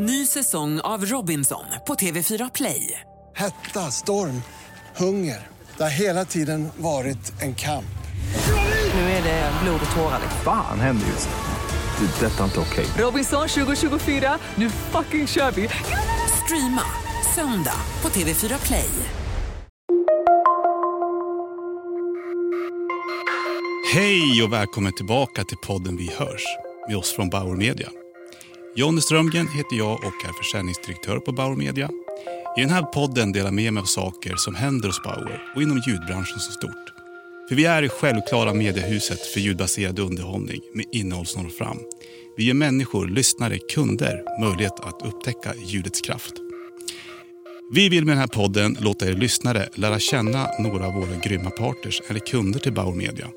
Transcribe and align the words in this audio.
Ny 0.00 0.26
säsong 0.26 0.80
av 0.80 1.04
Robinson 1.04 1.64
på 1.86 1.94
TV4 1.94 2.50
Play. 2.54 3.00
Hetta, 3.36 3.80
storm, 3.80 4.42
hunger. 4.96 5.46
Det 5.76 5.82
har 5.82 5.90
hela 5.90 6.24
tiden 6.24 6.68
varit 6.76 7.42
en 7.42 7.54
kamp. 7.54 7.98
Nu 8.94 9.00
är 9.00 9.22
det 9.22 9.52
blod 9.62 9.80
och 9.90 9.96
tårar. 9.96 10.20
Fan 10.44 10.80
händer 10.80 11.06
just 11.06 11.28
nu. 11.28 12.06
Det. 12.06 12.26
är 12.26 12.30
Detta 12.30 12.40
är 12.40 12.44
inte 12.44 12.60
okej. 12.60 12.86
Robinson 12.98 13.48
2024, 13.48 14.38
nu 14.54 14.70
fucking 14.70 15.26
kör 15.26 15.50
vi! 15.50 15.68
Streama 16.44 16.82
söndag 17.34 17.80
på 18.00 18.08
TV4 18.08 18.66
Play. 18.66 18.90
Hej 23.94 24.42
och 24.42 24.52
välkommen 24.52 24.92
tillbaka 24.92 25.44
till 25.44 25.58
podden 25.66 25.96
Vi 25.96 26.10
hörs 26.18 26.44
med 26.88 26.96
oss 26.96 27.12
från 27.12 27.28
Bauer 27.28 27.56
Media. 27.56 27.88
Jonny 28.78 29.00
Strömgren 29.00 29.48
heter 29.48 29.76
jag 29.76 30.04
och 30.04 30.24
är 30.24 30.32
försäljningsdirektör 30.32 31.18
på 31.18 31.32
Bauer 31.32 31.56
Media. 31.56 31.90
I 32.56 32.60
den 32.60 32.70
här 32.70 32.82
podden 32.82 33.32
delar 33.32 33.46
jag 33.46 33.54
med 33.54 33.72
mig 33.72 33.80
av 33.80 33.84
saker 33.84 34.36
som 34.36 34.54
händer 34.54 34.88
hos 34.88 35.02
Bauer 35.02 35.42
och 35.54 35.62
inom 35.62 35.82
ljudbranschen 35.86 36.38
så 36.38 36.52
stort. 36.52 36.92
För 37.48 37.54
vi 37.54 37.64
är 37.64 37.82
det 37.82 37.88
självklara 37.88 38.54
mediehuset 38.54 39.20
för 39.20 39.40
ljudbaserad 39.40 39.98
underhållning 39.98 40.60
med 40.74 40.84
innehåll 40.92 41.26
som 41.26 41.42
når 41.42 41.50
fram. 41.50 41.78
Vi 42.36 42.44
ger 42.44 42.54
människor, 42.54 43.08
lyssnare, 43.08 43.58
kunder 43.58 44.40
möjlighet 44.40 44.80
att 44.80 45.02
upptäcka 45.06 45.54
ljudets 45.66 46.00
kraft. 46.00 46.34
Vi 47.74 47.88
vill 47.88 48.04
med 48.04 48.12
den 48.12 48.20
här 48.20 48.28
podden 48.28 48.76
låta 48.80 49.06
er 49.08 49.12
lyssnare 49.12 49.68
lära 49.74 49.98
känna 49.98 50.48
några 50.58 50.86
av 50.86 50.94
våra 50.94 51.16
grymma 51.24 51.50
partners 51.50 52.02
eller 52.08 52.20
kunder 52.20 52.60
till 52.60 52.72
Bauer 52.72 52.94
Media. 52.94 53.28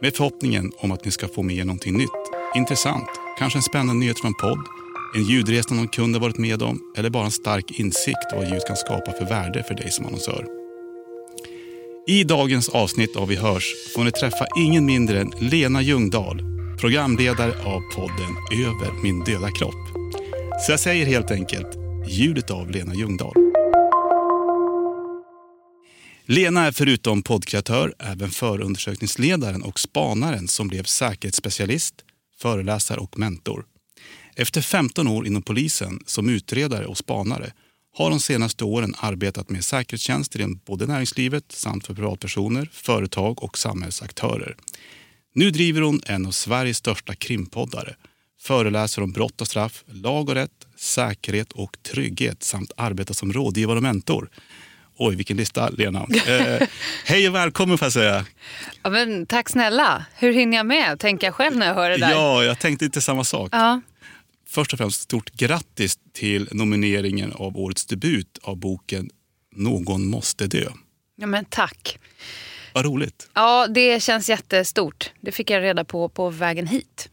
Med 0.00 0.14
förhoppningen 0.14 0.72
om 0.76 0.92
att 0.92 1.04
ni 1.04 1.10
ska 1.10 1.28
få 1.28 1.42
med 1.42 1.56
er 1.56 1.64
någonting 1.64 1.98
nytt, 1.98 2.10
intressant, 2.54 3.23
kanske 3.38 3.58
en 3.58 3.62
spännande 3.62 3.94
nyhet 3.94 4.20
från 4.20 4.28
en 4.28 4.34
podd, 4.34 4.66
en 5.14 5.24
ljudresa 5.24 5.74
någon 5.74 5.88
kund 5.88 6.14
har 6.14 6.20
varit 6.20 6.38
med 6.38 6.62
om 6.62 6.80
eller 6.96 7.10
bara 7.10 7.24
en 7.24 7.30
stark 7.30 7.70
insikt 7.70 8.32
vad 8.32 8.50
ljud 8.50 8.62
kan 8.66 8.76
skapa 8.76 9.12
för 9.12 9.24
värde 9.24 9.62
för 9.68 9.74
dig 9.74 9.90
som 9.90 10.06
annonsör. 10.06 10.46
I 12.06 12.24
dagens 12.24 12.68
avsnitt 12.68 13.16
av 13.16 13.28
Vi 13.28 13.36
hörs 13.36 13.74
får 13.94 14.04
ni 14.04 14.10
träffa 14.10 14.46
ingen 14.56 14.86
mindre 14.86 15.20
än 15.20 15.32
Lena 15.40 15.82
Ljungdahl, 15.82 16.42
programledare 16.80 17.50
av 17.50 17.80
podden 17.94 18.36
Över 18.52 19.02
min 19.02 19.24
döda 19.24 19.50
kropp. 19.50 19.88
Så 20.66 20.72
jag 20.72 20.80
säger 20.80 21.06
helt 21.06 21.30
enkelt 21.30 21.68
ljudet 22.08 22.50
av 22.50 22.70
Lena 22.70 22.94
Ljungdahl. 22.94 23.34
Lena 26.26 26.66
är 26.66 26.72
förutom 26.72 27.22
poddkreatör 27.22 27.94
även 27.98 28.30
förundersökningsledaren 28.30 29.62
och 29.62 29.80
spanaren 29.80 30.48
som 30.48 30.68
blev 30.68 30.82
säkerhetsspecialist, 30.82 31.94
föreläsare 32.44 33.00
och 33.00 33.18
mentor. 33.18 33.64
Efter 34.36 34.60
15 34.60 35.08
år 35.08 35.26
inom 35.26 35.42
polisen 35.42 36.00
som 36.06 36.28
utredare 36.28 36.86
och 36.86 36.98
spanare 36.98 37.52
har 37.96 38.10
de 38.10 38.20
senaste 38.20 38.64
åren 38.64 38.94
arbetat 38.98 39.50
med 39.50 39.64
säkerhetstjänster 39.64 40.40
inom 40.40 40.60
både 40.66 40.86
näringslivet 40.86 41.44
samt 41.52 41.86
för 41.86 41.94
privatpersoner, 41.94 42.68
företag 42.72 43.42
och 43.42 43.58
samhällsaktörer. 43.58 44.56
Nu 45.34 45.50
driver 45.50 45.80
hon 45.80 46.00
en 46.06 46.26
av 46.26 46.30
Sveriges 46.30 46.76
största 46.76 47.14
krimpoddare, 47.14 47.96
föreläser 48.40 49.02
om 49.02 49.12
brott 49.12 49.40
och 49.40 49.46
straff, 49.46 49.84
lag 49.86 50.28
och 50.28 50.34
rätt, 50.34 50.66
säkerhet 50.76 51.52
och 51.52 51.76
trygghet 51.82 52.42
samt 52.42 52.72
arbetar 52.76 53.14
som 53.14 53.32
rådgivare 53.32 53.76
och 53.76 53.82
mentor. 53.82 54.30
Oj, 54.96 55.16
vilken 55.16 55.36
lista, 55.36 55.68
Lena. 55.70 56.06
Eh, 56.26 56.68
hej 57.04 57.28
och 57.28 57.34
välkommen 57.34 57.78
får 57.78 57.86
jag 57.86 57.92
säga. 57.92 58.24
Ja, 58.82 58.90
men, 58.90 59.26
tack 59.26 59.48
snälla. 59.48 60.04
Hur 60.14 60.32
hinner 60.32 60.56
jag 60.56 60.66
med? 60.66 61.00
Tänker 61.00 61.26
jag 61.26 61.34
själv 61.34 61.56
när 61.56 61.66
jag 61.66 61.74
hör 61.74 61.90
det 61.90 61.96
där. 61.96 62.10
Ja, 62.10 62.44
jag 62.44 62.58
tänkte 62.58 62.84
inte 62.84 63.00
samma 63.00 63.24
sak. 63.24 63.48
Ja. 63.52 63.80
Först 64.48 64.72
och 64.72 64.78
främst 64.78 65.00
stort 65.00 65.30
grattis 65.30 65.98
till 66.12 66.48
nomineringen 66.52 67.32
av 67.32 67.56
årets 67.56 67.86
debut 67.86 68.38
av 68.42 68.56
boken 68.56 69.10
Någon 69.56 70.06
måste 70.06 70.46
dö. 70.46 70.68
ja, 71.16 71.26
men 71.26 71.44
tack. 71.44 71.98
Vad 72.72 72.84
roligt. 72.84 73.30
Ja, 73.34 73.66
det 73.66 74.02
känns 74.02 74.28
jättestort. 74.28 75.10
Det 75.20 75.32
fick 75.32 75.50
jag 75.50 75.62
reda 75.62 75.84
på 75.84 76.08
på 76.08 76.30
vägen 76.30 76.66
hit. 76.66 77.08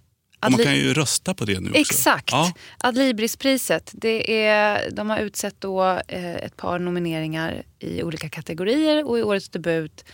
Och 0.46 0.52
man 0.52 0.59
Adli- 0.59 0.63
kan 0.63 0.75
ju 0.75 0.94
rösta 0.94 1.34
på 1.34 1.46
det 1.46 1.59
nu 1.59 1.69
också. 1.69 1.79
Exakt. 1.81 2.31
Ja, 2.31 2.53
Adlibrispriset. 2.78 3.91
Det 3.94 4.46
är, 4.46 4.91
de 4.91 5.09
har 5.09 5.18
utsett 5.18 5.56
då 5.59 5.84
eh, 6.07 6.35
ett 6.35 6.57
par 6.57 6.79
nomineringar 6.79 7.63
i 7.79 8.03
olika 8.03 8.29
kategorier 8.29 9.07
och 9.09 9.19
i 9.19 9.24
årets 9.24 9.50
debut 9.50 10.06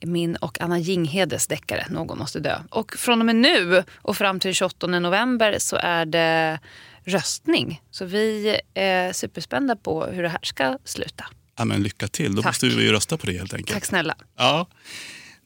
min 0.00 0.36
och 0.36 0.60
Anna 0.60 0.78
Jinghedes 0.78 1.46
deckare 1.46 1.86
Någon 1.90 2.18
måste 2.18 2.40
dö. 2.40 2.58
Och 2.70 2.94
från 2.96 3.20
och 3.20 3.26
med 3.26 3.36
nu 3.36 3.84
och 3.96 4.16
fram 4.16 4.40
till 4.40 4.54
28 4.54 4.86
november 4.86 5.56
så 5.58 5.76
är 5.76 6.06
det 6.06 6.58
röstning. 7.04 7.82
Så 7.90 8.04
vi 8.04 8.60
är 8.74 9.12
superspända 9.12 9.76
på 9.76 10.04
hur 10.06 10.22
det 10.22 10.28
här 10.28 10.40
ska 10.42 10.78
sluta. 10.84 11.26
ja, 11.58 11.64
men 11.64 11.82
lycka 11.82 12.08
till. 12.08 12.34
Då 12.34 12.42
Tack. 12.42 12.50
måste 12.50 12.66
vi 12.66 12.82
ju 12.84 12.92
rösta 12.92 13.16
på 13.16 13.26
det 13.26 13.32
helt 13.38 13.54
enkelt. 13.54 13.72
Tack 13.74 13.84
snälla. 13.84 14.14
Ja. 14.36 14.66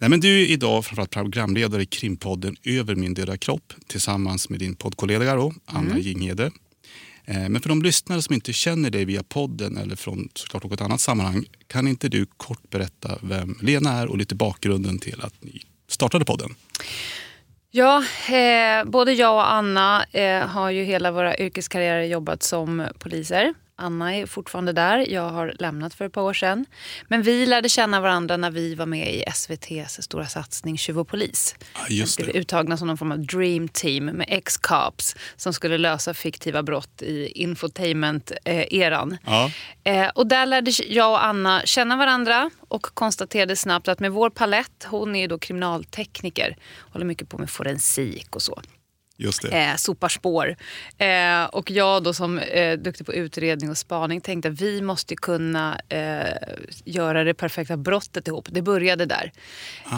Nej, 0.02 0.08
men 0.08 0.20
du 0.20 0.42
är 0.42 0.46
idag 0.46 0.84
framförallt 0.84 1.10
programledare 1.10 1.82
i 1.82 1.86
krimpodden 1.86 2.56
Över 2.64 2.94
min 2.94 3.14
döda 3.14 3.36
kropp 3.36 3.72
tillsammans 3.86 4.48
med 4.48 4.58
din 4.58 4.74
poddkollega 4.74 5.34
då, 5.34 5.52
Anna 5.66 5.90
Mm. 5.90 6.02
Jinghede. 6.02 6.50
Eh, 7.24 7.48
Men 7.48 7.60
för 7.60 7.68
de 7.68 7.82
lyssnare 7.82 8.22
som 8.22 8.34
inte 8.34 8.52
känner 8.52 8.90
dig 8.90 9.04
via 9.04 9.22
podden 9.22 9.76
eller 9.76 9.96
från 9.96 10.28
såklart 10.34 10.62
något 10.64 10.80
annat 10.80 11.00
sammanhang 11.00 11.44
kan 11.66 11.88
inte 11.88 12.08
du 12.08 12.26
kort 12.36 12.70
berätta 12.70 13.18
vem 13.22 13.58
Lena 13.62 13.92
är 13.92 14.06
och 14.06 14.18
lite 14.18 14.34
bakgrunden 14.34 14.98
till 14.98 15.20
att 15.20 15.34
ni 15.40 15.62
startade 15.88 16.24
podden? 16.24 16.54
Ja, 17.70 18.04
eh, 18.34 18.84
både 18.84 19.12
jag 19.12 19.34
och 19.34 19.52
Anna 19.52 20.04
eh, 20.04 20.46
har 20.46 20.70
ju 20.70 20.84
hela 20.84 21.10
våra 21.10 21.36
yrkeskarriärer 21.36 22.04
jobbat 22.04 22.42
som 22.42 22.86
poliser. 22.98 23.54
Anna 23.76 24.16
är 24.16 24.26
fortfarande 24.26 24.72
där. 24.72 25.12
Jag 25.12 25.30
har 25.30 25.54
lämnat 25.58 25.94
för 25.94 26.04
ett 26.04 26.12
par 26.12 26.22
år 26.22 26.34
sedan. 26.34 26.66
Men 27.08 27.22
vi 27.22 27.46
lärde 27.46 27.68
känna 27.68 28.00
varandra 28.00 28.36
när 28.36 28.50
vi 28.50 28.74
var 28.74 28.86
med 28.86 29.14
i 29.14 29.22
SVTs 29.22 30.02
stora 30.02 30.26
satsning 30.26 30.78
Tjuv 30.78 30.98
och 30.98 31.08
polis. 31.08 31.56
Just 31.88 32.20
Vi 32.20 32.24
blev 32.24 32.36
uttagna 32.36 32.76
som 32.76 32.86
någon 32.88 32.98
form 32.98 33.12
av 33.12 33.26
dream 33.26 33.68
team 33.68 34.04
med 34.04 34.26
ex-cops 34.28 35.16
som 35.36 35.52
skulle 35.52 35.78
lösa 35.78 36.14
fiktiva 36.14 36.62
brott 36.62 37.02
i 37.02 37.26
infotainment-eran. 37.26 39.18
Ja. 39.26 39.50
Eh, 39.84 40.08
och 40.08 40.26
där 40.26 40.46
lärde 40.46 40.70
jag 40.88 41.10
och 41.10 41.24
Anna 41.24 41.62
känna 41.64 41.96
varandra 41.96 42.50
och 42.68 42.82
konstaterade 42.82 43.56
snabbt 43.56 43.88
att 43.88 44.00
med 44.00 44.12
vår 44.12 44.30
palett, 44.30 44.86
hon 44.90 45.16
är 45.16 45.28
då 45.28 45.38
kriminaltekniker, 45.38 46.56
håller 46.78 47.06
mycket 47.06 47.28
på 47.28 47.38
med 47.38 47.50
forensik 47.50 48.36
och 48.36 48.42
så. 48.42 48.62
Just 49.22 49.42
det. 49.42 49.48
Eh, 49.48 49.76
sopar 49.76 50.08
spår. 50.08 50.56
Eh, 50.98 51.44
och 51.44 51.70
jag 51.70 52.02
då 52.02 52.14
som 52.14 52.38
eh, 52.38 52.78
duktig 52.78 53.06
på 53.06 53.14
utredning 53.14 53.70
och 53.70 53.78
spaning 53.78 54.20
tänkte 54.20 54.48
att 54.48 54.60
vi 54.60 54.82
måste 54.82 55.16
kunna 55.16 55.80
eh, 55.88 56.36
göra 56.84 57.24
det 57.24 57.34
perfekta 57.34 57.76
brottet 57.76 58.28
ihop. 58.28 58.48
Det 58.50 58.62
började 58.62 59.06
där. 59.06 59.32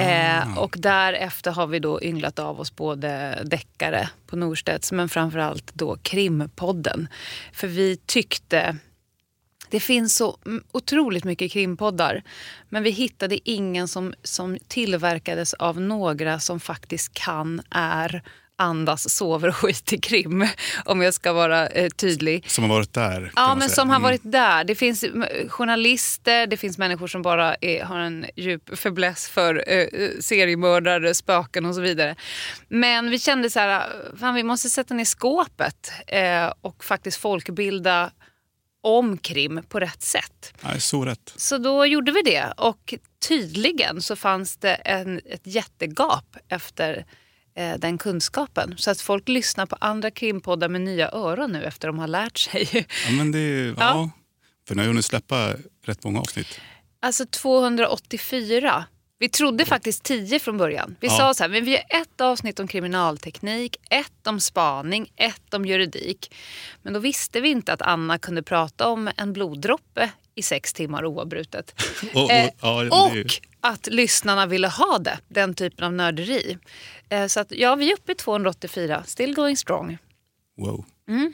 Eh, 0.00 0.58
och 0.58 0.76
därefter 0.78 1.50
har 1.50 1.66
vi 1.66 1.78
då 1.78 2.02
ynglat 2.02 2.38
av 2.38 2.60
oss 2.60 2.76
både 2.76 3.38
deckare 3.44 4.08
på 4.26 4.36
Norstedts 4.36 4.92
men 4.92 5.08
framförallt 5.08 5.74
då 5.74 5.96
krimpodden. 6.02 7.08
För 7.52 7.66
vi 7.66 7.96
tyckte 7.96 8.76
det 9.74 9.80
finns 9.80 10.16
så 10.16 10.38
otroligt 10.72 11.24
mycket 11.24 11.52
krimpoddar. 11.52 12.22
Men 12.68 12.82
vi 12.82 12.90
hittade 12.90 13.50
ingen 13.50 13.88
som, 13.88 14.14
som 14.22 14.58
tillverkades 14.68 15.54
av 15.54 15.80
några 15.80 16.40
som 16.40 16.60
faktiskt 16.60 17.14
kan, 17.14 17.62
är, 17.70 18.22
andas, 18.58 19.10
sover 19.16 19.48
och 19.48 19.56
skiter 19.56 19.96
i 19.96 20.00
krim. 20.00 20.48
Om 20.84 21.02
jag 21.02 21.14
ska 21.14 21.32
vara 21.32 21.66
eh, 21.66 21.88
tydlig. 21.90 22.50
Som 22.50 22.64
har 22.64 22.70
varit 22.76 22.92
där. 22.92 23.32
Ja, 23.36 23.54
men 23.54 23.68
säga. 23.68 23.74
som 23.74 23.88
har 23.88 23.96
Mm. 23.96 24.02
varit 24.02 24.20
där. 24.24 24.64
Det 24.64 24.74
finns 24.74 25.04
mm, 25.04 25.48
journalister, 25.48 26.46
det 26.46 26.56
finns 26.56 26.78
människor 26.78 27.06
som 27.06 27.22
bara 27.22 27.54
är, 27.60 27.84
har 27.84 27.98
en 27.98 28.26
djup 28.36 28.78
fäbless 28.78 29.28
för 29.28 29.64
eh, 29.66 29.78
eh, 29.78 30.10
seriemördare, 30.20 31.14
spöken 31.14 31.64
och 31.66 31.74
så 31.74 31.80
vidare. 31.80 32.16
Men 32.68 33.10
vi 33.10 33.18
kände 33.18 33.50
så 33.50 33.60
här, 33.60 33.86
fan 34.20 34.34
vi 34.34 34.42
måste 34.42 34.68
sätta 34.68 34.94
ner 34.94 35.04
skåpet 35.04 35.92
eh, 36.06 36.52
och 36.60 36.84
faktiskt 36.84 37.16
folkbilda 37.20 38.10
om 38.82 39.18
krim 39.18 39.62
på 39.68 39.80
rätt 39.80 40.02
sätt. 40.02 40.54
Nej, 40.60 40.80
så 40.80 41.04
rätt. 41.04 41.32
Så 41.36 41.58
då 41.58 41.86
gjorde 41.86 42.12
vi 42.12 42.22
det 42.22 42.52
och 42.56 42.94
tydligen 43.28 44.02
så 44.02 44.16
fanns 44.16 44.56
det 44.56 44.74
en, 44.74 45.20
ett 45.30 45.46
jättegap 45.46 46.36
efter 46.48 47.04
eh, 47.56 47.74
den 47.78 47.98
kunskapen. 47.98 48.74
Så 48.78 48.90
att 48.90 49.00
folk 49.00 49.28
lyssnar 49.28 49.66
på 49.66 49.76
andra 49.80 50.10
krimpoddar 50.10 50.68
med 50.68 50.80
nya 50.80 51.10
öron 51.10 51.52
nu 51.52 51.64
efter 51.64 51.88
de 51.88 51.98
har 51.98 52.08
lärt 52.08 52.38
sig. 52.38 52.68
Ja, 53.06 53.12
men 53.12 53.32
det, 53.32 53.38
ja. 53.66 53.74
Ja. 53.78 54.10
För 54.68 54.74
ni 54.74 54.80
har 54.82 54.88
hunnit 54.88 55.04
släppa 55.04 55.52
rätt 55.84 56.04
många 56.04 56.20
avsnitt. 56.20 56.60
Alltså 57.02 57.26
284. 57.26 58.84
Vi 59.18 59.28
trodde 59.28 59.64
faktiskt 59.64 60.02
10 60.02 60.38
från 60.38 60.58
början. 60.58 60.96
Vi 61.00 61.06
Ja. 61.06 61.16
sa 61.18 61.34
så 61.34 61.42
här, 61.44 61.50
men 61.50 61.64
vi 61.64 61.70
har 61.72 62.00
ett 62.00 62.20
avsnitt 62.20 62.60
om 62.60 62.68
kriminalteknik, 62.68 63.76
ett 63.90 64.26
om 64.26 64.40
spaning, 64.40 65.12
ett 65.16 65.54
om 65.54 65.64
juridik. 65.66 66.34
Men 66.82 66.92
då 66.92 67.00
visste 67.00 67.40
vi 67.40 67.48
inte 67.48 67.72
att 67.72 67.82
Anna 67.82 68.18
kunde 68.18 68.42
prata 68.42 68.88
om 68.88 69.10
en 69.16 69.32
bloddroppe 69.32 70.10
i 70.34 70.42
sex 70.42 70.72
timmar 70.72 71.04
oavbrutet. 71.04 71.74
Och, 72.14 72.22
och, 72.24 72.30
Eh, 72.32 72.50
ja, 72.60 72.82
det, 72.82 72.90
Och 72.90 73.40
att 73.64 73.86
lyssnarna 73.86 74.46
ville 74.46 74.68
ha 74.68 74.98
det, 74.98 75.18
den 75.28 75.54
typen 75.54 75.84
av 75.84 75.92
nörderi. 75.92 76.58
Eh, 77.08 77.26
Så 77.26 77.40
att 77.40 77.52
ja, 77.52 77.74
vi 77.74 77.90
är 77.90 77.94
uppe 77.94 78.12
i 78.12 78.14
284, 78.14 79.04
still 79.06 79.34
going 79.34 79.56
strong. 79.56 79.98
wow. 80.58 80.84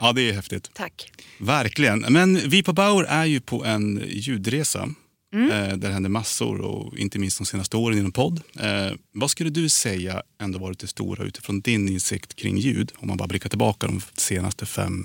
Ja, 0.00 0.12
det 0.12 0.28
är 0.28 0.32
häftigt. 0.32 0.70
Tack. 0.74 1.10
Verkligen. 1.38 1.98
Men 2.08 2.34
vi 2.48 2.62
på 2.62 2.72
Bauer 2.72 3.04
är 3.04 3.24
ju 3.24 3.40
på 3.40 3.64
en 3.64 4.02
ljudresa. 4.08 4.88
Mm. 5.34 5.50
Eh, 5.50 5.68
där 5.68 5.88
det 5.88 5.92
händer 5.94 6.10
massor, 6.10 6.60
och 6.60 6.98
inte 6.98 7.18
minst 7.18 7.38
de 7.38 7.44
senaste 7.44 7.76
åren 7.76 7.98
inom 7.98 8.12
podd. 8.12 8.42
Eh, 8.60 8.92
vad 9.12 9.30
skulle 9.30 9.50
du 9.50 9.68
säga 9.68 10.22
ändå 10.42 10.58
varit 10.58 10.78
det 10.78 10.86
stora 10.86 11.24
utifrån 11.24 11.60
din 11.60 11.88
insikt 11.88 12.34
kring 12.34 12.56
ljud? 12.58 12.92
Om 12.96 13.08
man 13.08 13.16
bara 13.16 13.28
blickar 13.28 13.48
tillbaka 13.48 13.86
de 13.86 14.00
senaste 14.16 14.66
fem 14.66 15.04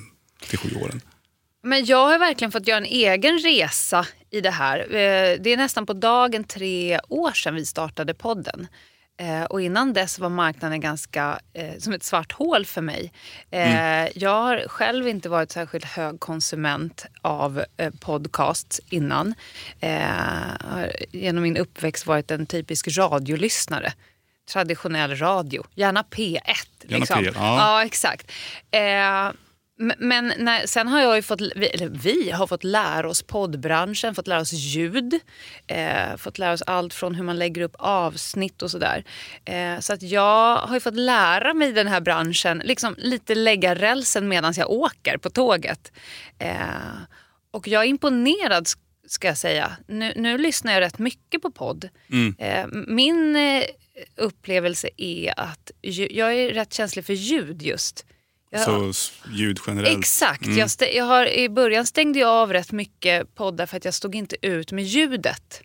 till 0.50 0.58
sju 0.60 0.70
åren. 0.76 1.02
Men 1.66 1.86
jag 1.86 2.08
har 2.08 2.18
verkligen 2.20 2.52
fått 2.52 2.68
göra 2.68 2.78
en 2.78 2.86
egen 2.86 3.40
resa 3.40 4.06
i 4.32 4.42
det 4.42 4.50
här. 4.52 4.80
Eh, 4.80 5.40
Det 5.40 5.54
är 5.54 5.58
nästan 5.58 5.86
på 5.86 5.94
dagen 5.94 6.44
tre 6.44 7.00
år 7.10 7.32
sedan 7.32 7.56
vi 7.56 7.66
startade 7.66 8.14
podden. 8.14 8.68
Eh, 9.20 9.44
Och 9.44 9.62
innan 9.62 9.94
dess 9.94 10.20
var 10.20 10.30
marknaden 10.30 10.80
ganska 10.82 11.40
eh, 11.54 11.78
som 11.80 11.94
ett 11.94 12.04
svart 12.04 12.32
hål 12.32 12.66
för 12.66 12.82
mig. 12.82 13.12
Eh, 13.52 14.08
Jag 14.18 14.42
har 14.42 14.68
själv 14.68 15.08
inte 15.08 15.30
varit 15.30 15.52
särskilt 15.52 15.86
hög 15.86 16.20
konsument 16.20 17.06
av 17.22 17.64
podcasts 18.00 18.82
innan. 18.90 19.34
Genom 21.12 21.44
min 21.44 21.58
uppväxt 21.58 22.06
varit 22.06 22.32
en 22.32 22.46
typisk 22.46 22.98
radiolyssnare. 22.98 23.94
Traditionell 24.54 25.16
radio, 25.16 25.64
gärna 25.76 26.02
P1. 26.04 26.40
Gärna 26.82 27.00
liksom. 27.00 27.20
P1, 27.20 27.32
ja. 27.36 27.58
ja, 27.80 27.86
exakt. 27.86 28.32
Eh, 28.72 29.32
men 29.78 30.34
när, 30.38 30.68
sen 30.68 30.88
har 30.88 31.02
jag 31.02 31.26
fått, 31.26 31.42
vi, 31.42 31.90
vi 31.92 32.32
har 32.32 32.48
fått 32.48 32.64
lära 32.64 33.10
oss 33.10 33.24
poddbranschen, 33.24 34.16
fått 34.16 34.28
lära 34.28 34.42
oss 34.42 34.54
ljud, 34.54 35.20
eh, 35.68 36.16
fått 36.18 36.38
lära 36.38 36.54
oss 36.54 36.62
allt 36.62 36.94
från 36.94 37.16
hur 37.16 37.24
man 37.24 37.40
lägger 37.40 37.62
upp 37.62 37.76
avsnitt 37.80 38.62
och 38.62 38.72
sådär. 38.72 39.04
Eh, 39.46 39.80
så 39.80 39.94
att 39.94 40.02
jag 40.02 40.58
har 40.58 40.74
ju 40.74 40.80
fått 40.80 40.96
lära 40.96 41.54
mig 41.54 41.72
den 41.72 41.88
här 41.88 42.02
branschen, 42.02 42.62
liksom 42.66 42.96
lite 42.98 43.36
lägga 43.36 43.76
rälsen 43.76 44.28
medan 44.28 44.54
jag 44.58 44.70
åker 44.70 45.18
på 45.18 45.30
tåget. 45.30 45.92
Eh, 46.40 46.58
och 47.52 47.68
jag 47.68 47.84
är 47.84 47.88
imponerad 47.88 48.68
ska 49.08 49.28
jag 49.28 49.38
säga. 49.38 49.78
Nu, 49.88 50.14
nu 50.16 50.38
lyssnar 50.38 50.74
jag 50.74 50.82
rätt 50.82 51.00
mycket 51.00 51.42
på 51.42 51.52
podd. 51.52 51.90
Eh, 52.38 52.66
min 52.88 53.36
eh, 53.36 53.64
upplevelse 54.16 54.90
är 54.98 55.40
att 55.40 55.72
jag 55.82 56.34
är 56.34 56.54
rätt 56.54 56.74
känslig 56.74 57.06
för 57.06 57.14
ljud 57.14 57.62
just. 57.62 58.06
Så 58.58 58.94
ljud 59.34 59.60
generellt. 59.68 60.00
Exakt. 60.00 60.46
Jag, 60.48 60.68
stä- 60.68 60.92
jag 60.96 61.06
har, 61.06 61.26
I 61.26 61.50
början 61.50 61.86
stängde 61.86 62.20
jag 62.20 62.30
av 62.30 62.54
rätt 62.54 62.72
mycket 62.72 63.36
poddar 63.36 63.66
för 63.66 63.78
att 63.78 63.86
jag 63.86 63.94
stod 63.94 64.16
inte 64.16 64.36
ut 64.42 64.72
med 64.72 64.84
ljudet. 64.84 65.62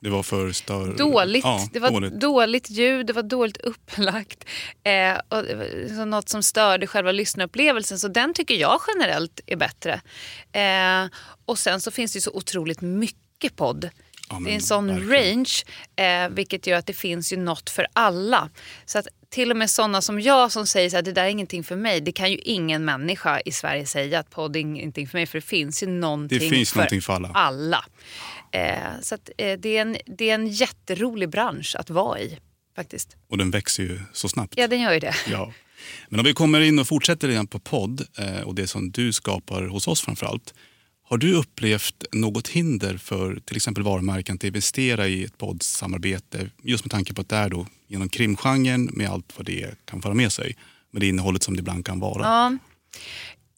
Det 0.00 0.10
var 0.10 0.22
för 0.22 0.52
stör... 0.52 0.94
Dåligt. 0.96 1.44
Ja, 1.44 1.68
det 1.72 1.78
var 1.78 1.90
dåligt. 1.90 2.20
dåligt. 2.20 2.70
ljud, 2.70 3.06
det 3.06 3.12
var 3.12 3.22
dåligt 3.22 3.56
upplagt. 3.56 4.44
Eh, 4.84 5.14
och 5.28 5.44
var 5.56 5.96
så 5.96 6.04
något 6.04 6.28
som 6.28 6.42
störde 6.42 6.86
själva 6.86 7.12
lyssnarupplevelsen. 7.12 7.98
Så 7.98 8.08
den 8.08 8.34
tycker 8.34 8.54
jag 8.54 8.80
generellt 8.88 9.40
är 9.46 9.56
bättre. 9.56 10.00
Eh, 10.52 11.10
och 11.44 11.58
sen 11.58 11.80
så 11.80 11.90
finns 11.90 12.12
det 12.12 12.20
så 12.20 12.30
otroligt 12.30 12.80
mycket 12.80 13.56
podd. 13.56 13.90
Ja, 14.32 14.38
men 14.38 14.44
det 14.44 14.50
är 14.50 14.54
en 14.54 14.62
sån 14.62 14.86
verkligen. 14.86 15.36
range, 15.36 15.52
eh, 16.24 16.28
vilket 16.34 16.66
gör 16.66 16.76
att 16.78 16.86
det 16.86 16.92
finns 16.92 17.32
ju 17.32 17.36
något 17.36 17.70
för 17.70 17.86
alla. 17.92 18.50
Så 18.84 18.98
att 18.98 19.06
till 19.30 19.50
och 19.50 19.56
med 19.56 19.70
sådana 19.70 20.02
som 20.02 20.20
jag 20.20 20.52
som 20.52 20.66
säger 20.66 20.98
att 20.98 21.04
det 21.04 21.12
där 21.12 21.24
är 21.24 21.28
ingenting 21.28 21.64
för 21.64 21.76
mig. 21.76 22.00
Det 22.00 22.12
kan 22.12 22.30
ju 22.30 22.38
ingen 22.38 22.84
människa 22.84 23.40
i 23.40 23.52
Sverige 23.52 23.86
säga 23.86 24.18
att 24.18 24.30
podd 24.30 24.56
är 24.56 24.60
ingenting 24.60 25.08
för 25.08 25.18
mig. 25.18 25.26
För 25.26 25.38
det 25.38 25.46
finns 25.46 25.82
ju 25.82 25.86
någonting, 25.86 26.38
Det 26.38 26.48
finns 26.48 26.74
någonting 26.74 27.02
för 27.02 27.12
alla. 27.12 27.28
alla. 27.28 27.84
Eh, 28.52 28.76
så 29.02 29.14
att, 29.14 29.30
eh, 29.38 29.58
det, 29.58 29.76
är 29.76 29.82
en, 29.82 29.96
det 30.06 30.30
är 30.30 30.34
en 30.34 30.46
jätterolig 30.48 31.28
bransch 31.28 31.76
att 31.78 31.90
vara 31.90 32.20
i 32.20 32.38
faktiskt. 32.76 33.16
Och 33.28 33.38
den 33.38 33.50
växer 33.50 33.82
ju 33.82 34.00
så 34.12 34.28
snabbt. 34.28 34.54
Ja, 34.56 34.68
den 34.68 34.80
gör 34.80 34.92
ju 34.92 35.00
det. 35.00 35.14
Ja. 35.30 35.52
Men 36.08 36.20
om 36.20 36.26
vi 36.26 36.32
kommer 36.32 36.60
in 36.60 36.78
och 36.78 36.86
fortsätter 36.86 37.28
redan 37.28 37.46
på 37.46 37.58
podd 37.58 38.06
eh, 38.18 38.40
och 38.40 38.54
det 38.54 38.66
som 38.66 38.90
du 38.90 39.12
skapar 39.12 39.62
hos 39.62 39.88
oss 39.88 40.00
framförallt. 40.00 40.54
Har 41.12 41.18
du 41.18 41.34
upplevt 41.34 42.04
något 42.12 42.48
hinder 42.48 42.96
för 42.96 43.40
till 43.44 43.56
exempel 43.56 43.84
varumärken 43.84 44.34
att 44.34 44.44
investera 44.44 45.06
i 45.08 45.24
ett 45.24 45.38
poddsamarbete 45.38 46.50
just 46.62 46.84
med 46.84 46.90
tanke 46.90 47.14
på 47.14 47.20
att 47.20 47.28
det 47.28 47.36
är 47.36 47.48
då 47.48 47.66
genom 47.86 48.08
krimgenren 48.08 48.90
med 48.92 49.10
allt 49.10 49.32
vad 49.36 49.46
det 49.46 49.74
kan 49.84 50.02
föra 50.02 50.14
med 50.14 50.32
sig 50.32 50.56
med 50.90 51.02
det 51.02 51.06
innehållet 51.06 51.42
som 51.42 51.56
det 51.56 51.60
ibland 51.60 51.86
kan 51.86 52.00
vara. 52.00 52.22
Ja. 52.22 52.58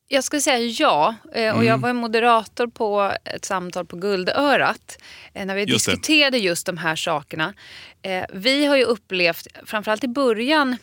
Jag 0.09 0.25
skulle 0.25 0.43
säga 0.43 0.59
ja. 0.59 1.15
Eh, 1.35 1.49
Och 1.49 1.55
Mm. 1.55 1.67
Jag 1.67 1.79
var 1.79 1.93
moderator 1.93 2.67
på 2.67 3.13
ett 3.25 3.45
samtal 3.45 3.87
på 3.87 3.97
Guldörat 3.97 4.99
eh, 5.35 5.47
när 5.47 5.55
vi 5.55 5.65
Just 5.65 5.87
det. 5.87 5.93
diskuterade 5.93 6.39
just 6.39 6.67
de 6.67 6.79
här 6.79 6.97
sakerna. 6.97 7.55
Eh, 8.03 8.25
Vi 8.33 8.67
har 8.67 8.77
ju 8.77 8.85
upplevt, 8.85 9.47
framförallt 9.67 10.05
i 10.05 10.09
början 10.09 10.77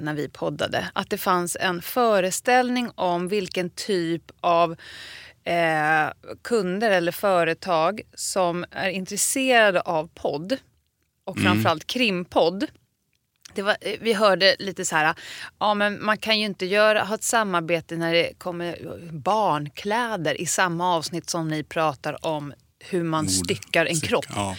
när 0.00 0.14
vi 0.14 0.28
poddade, 0.28 0.90
att 0.92 1.10
det 1.10 1.18
fanns 1.18 1.56
en 1.60 1.82
föreställning 1.82 2.90
om 2.94 3.28
vilken 3.28 3.70
typ 3.70 4.22
av 4.40 4.76
eh, 5.48 6.12
kunder 6.44 6.90
eller 6.90 7.12
företag 7.12 8.00
som 8.14 8.64
är 8.70 8.88
intresserade 8.88 9.80
av 9.80 10.10
podd 10.14 10.56
och 11.24 11.38
framförallt 11.38 11.86
krimpodd. 11.86 12.66
Var, 13.54 13.76
eh, 13.80 13.94
vi 14.00 14.12
hörde 14.12 14.56
lite 14.58 14.84
så 14.84 14.96
här, 14.96 15.14
ja 15.58 15.74
men 15.74 16.04
man 16.04 16.18
kan 16.18 16.38
ju 16.38 16.44
inte 16.44 16.66
göra, 16.66 17.04
ha 17.04 17.14
ett 17.14 17.22
samarbete 17.22 17.96
när 17.96 18.12
det 18.12 18.38
kommer 18.38 18.76
barnkläder 19.12 20.40
i 20.40 20.46
samma 20.46 20.94
avsnitt 20.96 21.30
som 21.30 21.48
ni 21.48 21.62
pratar 21.64 22.26
om 22.26 22.52
hur 22.78 23.02
man 23.02 23.24
Mord, 23.24 23.32
styckar 23.32 23.86
en 23.86 23.94
styck- 23.94 24.08
kropp. 24.08 24.26
Ja. 24.28 24.56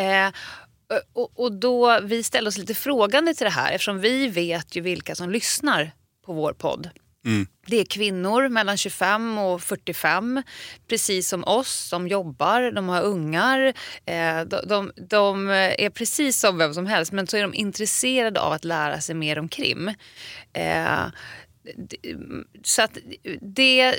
Eh, 0.00 0.32
och, 1.12 1.40
och 1.40 1.52
då, 1.52 2.00
vi 2.00 2.22
ställer 2.22 2.48
oss 2.48 2.58
lite 2.58 2.74
frågande 2.74 3.34
till 3.34 3.44
det 3.44 3.50
här 3.50 3.72
eftersom 3.72 4.00
vi 4.00 4.28
vet 4.28 4.76
ju 4.76 4.80
vilka 4.80 5.14
som 5.14 5.30
lyssnar 5.30 5.90
på 6.26 6.32
vår 6.32 6.52
podd. 6.52 6.90
Mm. 7.24 7.46
Det 7.66 7.76
är 7.76 7.84
kvinnor 7.84 8.48
mellan 8.48 8.76
25 8.76 9.38
och 9.38 9.62
45, 9.62 10.42
precis 10.88 11.28
som 11.28 11.44
oss, 11.44 11.88
som 11.88 12.08
jobbar, 12.08 12.70
de 12.70 12.88
har 12.88 13.02
ungar. 13.02 13.72
Eh, 14.06 14.40
de, 14.40 14.60
de, 14.66 14.92
de 15.08 15.48
är 15.50 15.90
precis 15.90 16.40
som 16.40 16.58
vem 16.58 16.74
som 16.74 16.86
helst, 16.86 17.12
men 17.12 17.26
så 17.26 17.36
är 17.36 17.42
de 17.42 17.54
intresserade 17.54 18.40
av 18.40 18.52
att 18.52 18.64
lära 18.64 19.00
sig 19.00 19.14
mer 19.14 19.38
om 19.38 19.48
krim. 19.48 19.90
Eh, 20.52 21.06
så 22.62 22.82
att 22.82 22.98
det... 23.40 23.94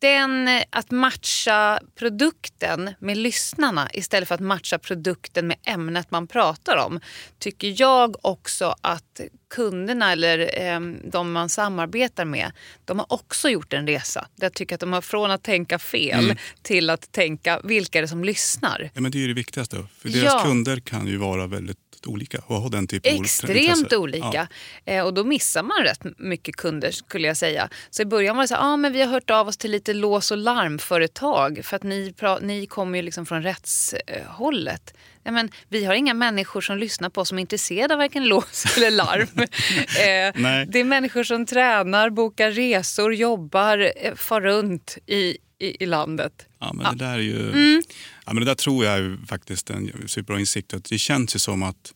Den, 0.00 0.48
att 0.70 0.90
matcha 0.90 1.80
produkten 1.94 2.94
med 2.98 3.16
lyssnarna 3.16 3.88
istället 3.92 4.28
för 4.28 4.34
att 4.34 4.40
matcha 4.40 4.78
produkten 4.78 5.46
med 5.46 5.56
ämnet 5.64 6.10
man 6.10 6.26
pratar 6.26 6.76
om 6.76 7.00
tycker 7.38 7.74
jag 7.80 8.16
också 8.26 8.74
att 8.80 9.09
kunderna 9.54 10.12
eller 10.12 10.60
eh, 10.60 10.80
de 11.04 11.32
man 11.32 11.48
samarbetar 11.48 12.24
med 12.24 12.52
de 12.84 12.98
har 12.98 13.12
också 13.12 13.48
gjort 13.48 13.72
en 13.72 13.86
resa. 13.86 14.28
Jag 14.36 14.54
tycker 14.54 14.74
att 14.74 14.80
de 14.80 14.92
har 14.92 15.00
från 15.00 15.30
att 15.30 15.42
tänka 15.42 15.78
fel 15.78 16.34
till 16.62 16.90
att 16.90 17.12
tänka 17.12 17.60
vilka 17.64 17.98
är 17.98 18.02
det 18.02 18.08
som 18.08 18.24
lyssnar. 18.24 18.90
Ja, 18.94 19.00
men 19.00 19.12
det 19.12 19.18
är 19.18 19.20
ju 19.20 19.28
det 19.28 19.34
viktigaste. 19.34 19.76
För 19.98 20.08
deras 20.08 20.24
Ja. 20.24 20.42
kunder 20.44 20.80
kan 20.80 21.06
ju 21.06 21.16
vara 21.16 21.46
väldigt 21.46 21.78
olika 22.06 22.38
och 22.46 22.56
ha 22.56 22.68
den 22.68 22.86
typen 22.86 23.14
av 23.18 23.24
Extremt 23.24 23.92
olika. 23.92 24.48
Eh, 24.84 25.04
och 25.04 25.14
då 25.14 25.24
missar 25.24 25.62
man 25.62 25.82
rätt 25.82 26.18
mycket 26.18 26.56
kunder 26.56 26.90
skulle 26.90 27.26
jag 27.28 27.36
säga. 27.36 27.68
Så 27.90 28.02
i 28.02 28.04
början 28.04 28.36
var 28.36 28.44
det 28.44 28.48
så 28.48 28.54
här, 28.54 28.72
ah, 28.72 28.76
men 28.76 28.92
vi 28.92 29.00
har 29.00 29.08
hört 29.08 29.30
av 29.30 29.48
oss 29.48 29.56
till 29.56 29.70
lite 29.70 29.94
lås 29.94 30.30
och 30.30 30.36
larmföretag 30.36 31.60
för 31.64 31.76
att 31.76 31.82
ni, 31.82 32.14
ni 32.40 32.66
kommer 32.66 32.98
ju 32.98 33.02
liksom 33.02 33.26
från 33.26 33.42
rättshållet. 33.42 34.94
Ja, 34.94 35.00
men 35.30 35.50
vi 35.68 35.84
har 35.84 35.94
inga 35.94 36.14
människor 36.14 36.60
som 36.60 36.78
lyssnar 36.78 37.08
på 37.08 37.20
oss 37.20 37.28
som 37.28 37.38
är 37.38 37.40
intresserade 37.40 37.94
av 37.94 37.98
varken 37.98 38.24
lås 38.24 38.64
eller 38.76 38.90
larm. 38.90 39.28
eh, 39.38 40.66
det 40.68 40.80
är 40.80 40.84
människor 40.84 41.24
som 41.24 41.46
tränar, 41.46 42.10
bokar 42.10 42.50
resor, 42.50 43.14
jobbar, 43.14 43.92
eh, 43.96 44.14
far 44.14 44.40
runt 44.40 44.98
i, 45.06 45.36
i, 45.58 45.82
i 45.84 45.86
landet. 45.86 46.46
Ja, 46.58 46.72
men 46.72 46.96
det 46.96 47.04
där 47.04 47.14
är 47.14 47.18
ju... 47.18 47.48
Mm. 47.48 47.82
Ja, 48.26 48.32
men 48.32 48.44
det 48.44 48.50
där 48.50 48.54
tror 48.54 48.84
jag 48.84 48.98
är 48.98 49.18
faktiskt 49.26 49.70
en 49.70 49.92
superbra 50.06 50.40
insikt. 50.40 50.74
Att 50.74 50.84
det 50.84 50.98
känns 50.98 51.34
ju 51.34 51.38
som 51.38 51.62
att 51.62 51.94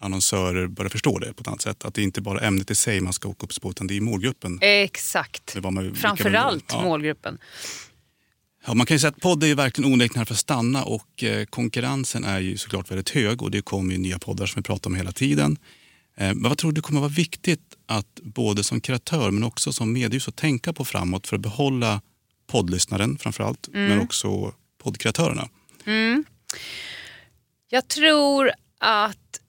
annonsörer 0.00 0.66
börjar 0.66 0.90
förstå 0.90 1.18
det 1.18 1.32
på 1.32 1.40
ett 1.40 1.48
annat 1.48 1.62
sätt. 1.62 1.84
Att 1.84 1.94
det 1.94 2.02
inte 2.02 2.20
bara 2.20 2.40
är 2.40 2.46
ämnet 2.46 2.70
i 2.70 2.74
sig 2.74 3.00
man 3.00 3.12
ska 3.12 3.28
åka 3.28 3.46
upp 3.46 3.60
på, 3.62 3.70
utan 3.70 3.86
det 3.86 3.96
är 3.96 4.00
målgruppen. 4.00 4.58
Exakt. 4.60 5.54
Det 5.54 5.70
man, 5.70 5.94
Framförallt 5.94 6.64
ja. 6.68 6.82
målgruppen. 6.82 7.38
Ja, 8.66 8.74
man 8.74 8.86
kan 8.86 8.94
ju 8.94 8.98
säga 8.98 9.08
att 9.08 9.20
podd 9.20 9.44
är 9.44 9.54
verkligen 9.54 9.92
onekligen 9.92 10.18
här 10.18 10.24
för 10.24 10.34
att 10.34 10.38
stanna 10.40 10.84
och 10.84 11.22
eh, 11.24 11.44
konkurrensen 11.44 12.24
är 12.24 12.38
ju 12.40 12.56
såklart 12.56 12.90
väldigt 12.90 13.10
hög 13.10 13.42
och 13.42 13.50
det 13.50 13.62
kommer 13.62 13.92
ju 13.92 13.98
nya 13.98 14.18
poddar 14.18 14.46
som 14.46 14.60
vi 14.60 14.62
pratar 14.62 14.90
om 14.90 14.96
hela 14.96 15.12
tiden. 15.12 15.58
Eh, 16.16 16.26
men 16.34 16.42
vad 16.42 16.58
tror 16.58 16.72
du 16.72 16.82
kommer 16.82 17.00
vara 17.00 17.10
viktigt 17.10 17.76
att 17.86 18.14
både 18.22 18.64
som 18.64 18.80
kreatör 18.80 19.30
men 19.30 19.44
också 19.44 19.72
som 19.72 19.92
mediehus 19.92 20.28
att 20.28 20.36
tänka 20.36 20.72
på 20.72 20.84
framåt 20.84 21.26
för 21.26 21.36
att 21.36 21.42
behålla 21.42 22.00
poddlyssnaren 22.46 23.18
framförallt 23.18 23.68
men 23.72 24.00
också 24.00 24.52
poddkreatörerna? 24.82 25.48
Jag 27.70 27.88
tror 27.88 28.50
att 28.78 29.40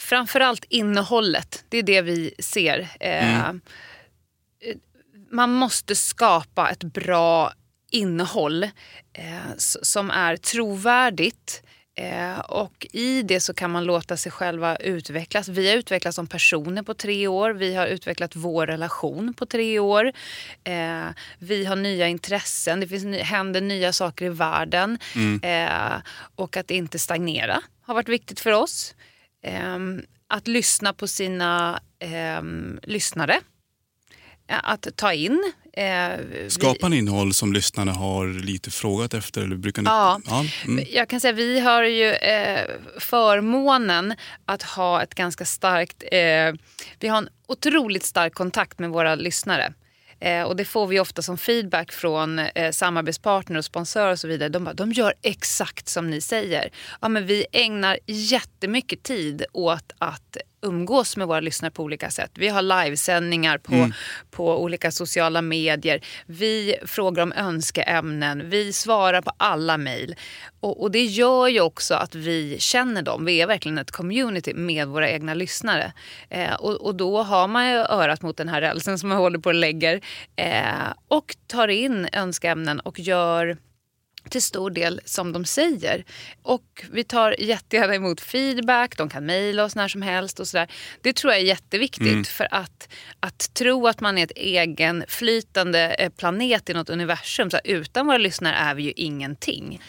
framförallt 0.00 0.64
innehållet, 0.68 1.64
det 1.68 1.78
är 1.78 1.82
det 1.82 2.02
vi 2.02 2.34
ser. 2.38 2.88
Eh, 3.00 3.52
Man 5.30 5.52
måste 5.52 5.94
skapa 5.94 6.70
ett 6.70 6.84
bra 6.84 7.52
innehåll 7.92 8.62
eh, 9.12 9.52
som 9.56 10.10
är 10.10 10.36
trovärdigt 10.36 11.62
Eh, 11.94 12.38
och 12.38 12.86
i 12.92 13.22
det 13.22 13.40
så 13.40 13.54
kan 13.54 13.70
man 13.70 13.84
låta 13.84 14.16
sig 14.16 14.32
själva 14.32 14.76
utvecklas. 14.76 15.48
Vi 15.48 15.70
har 15.70 15.76
utvecklats 15.76 16.14
som 16.14 16.26
personer 16.26 16.82
på 16.82 16.94
tre 16.94 17.26
år. 17.26 17.50
Vi 17.50 17.74
har 17.74 17.86
utvecklat 17.86 18.36
vår 18.36 18.66
relation 18.66 19.34
på 19.34 19.46
tre 19.46 19.78
år. 19.78 20.12
Eh, 20.64 21.06
vi 21.38 21.64
har 21.64 21.76
nya 21.76 22.08
intressen. 22.08 22.80
Det 22.80 22.88
finns, 22.88 23.16
händer 23.22 23.60
nya 23.60 23.92
saker 23.92 24.24
i 24.24 24.28
världen. 24.28 24.98
Eh, 25.42 25.92
och 26.36 26.56
att 26.56 26.70
inte 26.70 26.98
stagnera 26.98 27.62
har 27.82 27.94
varit 27.94 28.08
viktigt 28.08 28.40
för 28.40 28.52
oss. 28.52 28.94
Eh, 29.44 29.78
att 30.26 30.48
lyssna 30.48 30.92
på 30.92 31.08
sina 31.08 31.80
eh, 31.98 32.42
lyssnare. 32.82 33.40
Att 34.62 34.96
ta 34.96 35.12
in. 35.12 35.52
Eh, 35.72 36.48
Skapar 36.48 36.88
ni 36.88 36.96
innehåll 36.96 37.34
som 37.34 37.52
lyssnarna 37.52 37.92
har 37.92 38.26
lite 38.26 38.70
frågat 38.70 39.14
efter? 39.14 39.42
Eller 39.42 39.56
brukar 39.56 39.82
ni... 39.82 39.88
Ja. 39.88 40.20
mm. 40.64 40.84
Jag 40.90 41.08
kan 41.08 41.20
säga 41.20 41.32
vi 41.32 41.60
har 41.60 41.82
ju 41.82 42.12
eh, 42.12 42.70
förmånen 42.98 44.14
att 44.44 44.62
ha 44.62 45.02
ett 45.02 45.14
ganska 45.14 45.44
starkt... 45.44 46.02
Eh, 46.12 46.54
vi 47.00 47.08
har 47.08 47.18
en 47.18 47.28
otroligt 47.46 48.04
stark 48.04 48.34
kontakt 48.34 48.78
med 48.78 48.90
våra 48.90 49.14
lyssnare. 49.14 49.72
Eh, 50.22 50.42
och 50.42 50.56
det 50.56 50.64
får 50.64 50.86
vi 50.86 51.00
ofta 51.00 51.22
som 51.22 51.38
feedback 51.38 51.92
från 51.92 52.38
eh, 52.38 52.70
samarbetspartner 52.70 53.58
och 53.58 53.64
sponsorer 53.64 54.12
och 54.12 54.18
så 54.18 54.28
vidare. 54.28 54.48
De, 54.48 54.64
bara, 54.64 54.74
de 54.74 54.92
gör 54.92 55.14
exakt 55.22 55.88
som 55.88 56.10
ni 56.10 56.20
säger. 56.20 56.70
Ja, 57.00 57.08
men 57.08 57.26
vi 57.26 57.46
ägnar 57.52 57.98
jättemycket 58.06 59.02
tid 59.02 59.44
åt 59.52 59.92
att 59.98 60.36
umgås 60.62 61.16
med 61.16 61.28
våra 61.28 61.40
lyssnare 61.40 61.70
på 61.70 61.82
olika 61.82 62.10
sätt. 62.10 62.30
Vi 62.34 62.48
har 62.48 62.62
livesändningar 62.62 63.58
på, 63.58 63.90
på 64.30 64.62
olika 64.62 64.90
sociala 64.90 65.42
medier. 65.42 66.00
Vi 66.26 66.76
frågar 66.86 67.22
om 67.22 67.32
önskeämnen. 67.32 68.50
Vi 68.50 68.72
svarar 68.72 69.22
på 69.22 69.32
alla 69.36 69.76
mejl. 69.76 70.14
Och, 70.60 70.82
och 70.82 70.90
det 70.90 71.04
gör 71.04 71.48
ju 71.48 71.60
också 71.60 71.94
att 71.94 72.14
vi 72.14 72.56
känner 72.58 73.02
dem. 73.02 73.24
Vi 73.24 73.40
är 73.40 73.46
verkligen 73.46 73.78
ett 73.78 73.90
community 73.90 74.54
med 74.54 74.88
våra 74.88 75.10
egna 75.10 75.34
lyssnare. 75.34 75.92
Eh, 76.30 76.54
och, 76.54 76.86
och 76.86 76.94
då 76.94 77.22
har 77.22 77.48
man 77.48 77.68
ju 77.68 77.76
örat 77.76 78.22
mot 78.22 78.36
den 78.36 78.48
här 78.48 78.60
rälsen 78.60 78.98
som 78.98 79.08
man 79.08 79.18
håller 79.18 79.38
på 79.38 79.48
och 79.48 79.54
lägger. 79.54 80.00
Eh, 80.36 80.92
och 81.08 81.36
tar 81.46 81.68
in 81.68 82.08
önskeämnen 82.12 82.80
och 82.80 83.00
gör 83.00 83.56
till 84.28 84.42
stor 84.42 84.70
del 84.70 85.00
som 85.04 85.32
de 85.32 85.44
säger. 85.44 86.04
Och 86.42 86.84
vi 86.90 87.04
tar 87.04 87.40
jättegärna 87.40 87.94
emot 87.94 88.20
feedback, 88.20 88.96
de 88.96 89.08
kan 89.08 89.26
mejla 89.26 89.64
oss 89.64 89.76
när 89.76 89.88
som 89.88 90.02
helst 90.02 90.40
och 90.40 90.48
sådär. 90.48 90.70
Det 91.00 91.12
tror 91.16 91.32
jag 91.32 91.42
är 91.42 91.46
jätteviktigt 91.46 92.28
för 92.28 92.48
att, 92.50 92.88
att 93.20 93.54
tro 93.54 93.86
att 93.86 94.00
man 94.00 94.18
är 94.18 94.24
ett 94.24 94.32
egenflytande 94.36 95.94
eh, 95.94 96.10
planet 96.10 96.70
i 96.70 96.74
något 96.74 96.90
universum. 96.90 97.50
Så 97.50 97.56
här, 97.56 97.66
utan 97.66 98.06
våra 98.06 98.18
lyssnare 98.18 98.54
är 98.56 98.74
vi 98.74 98.82
ju 98.82 98.92
ingenting. 98.96 99.80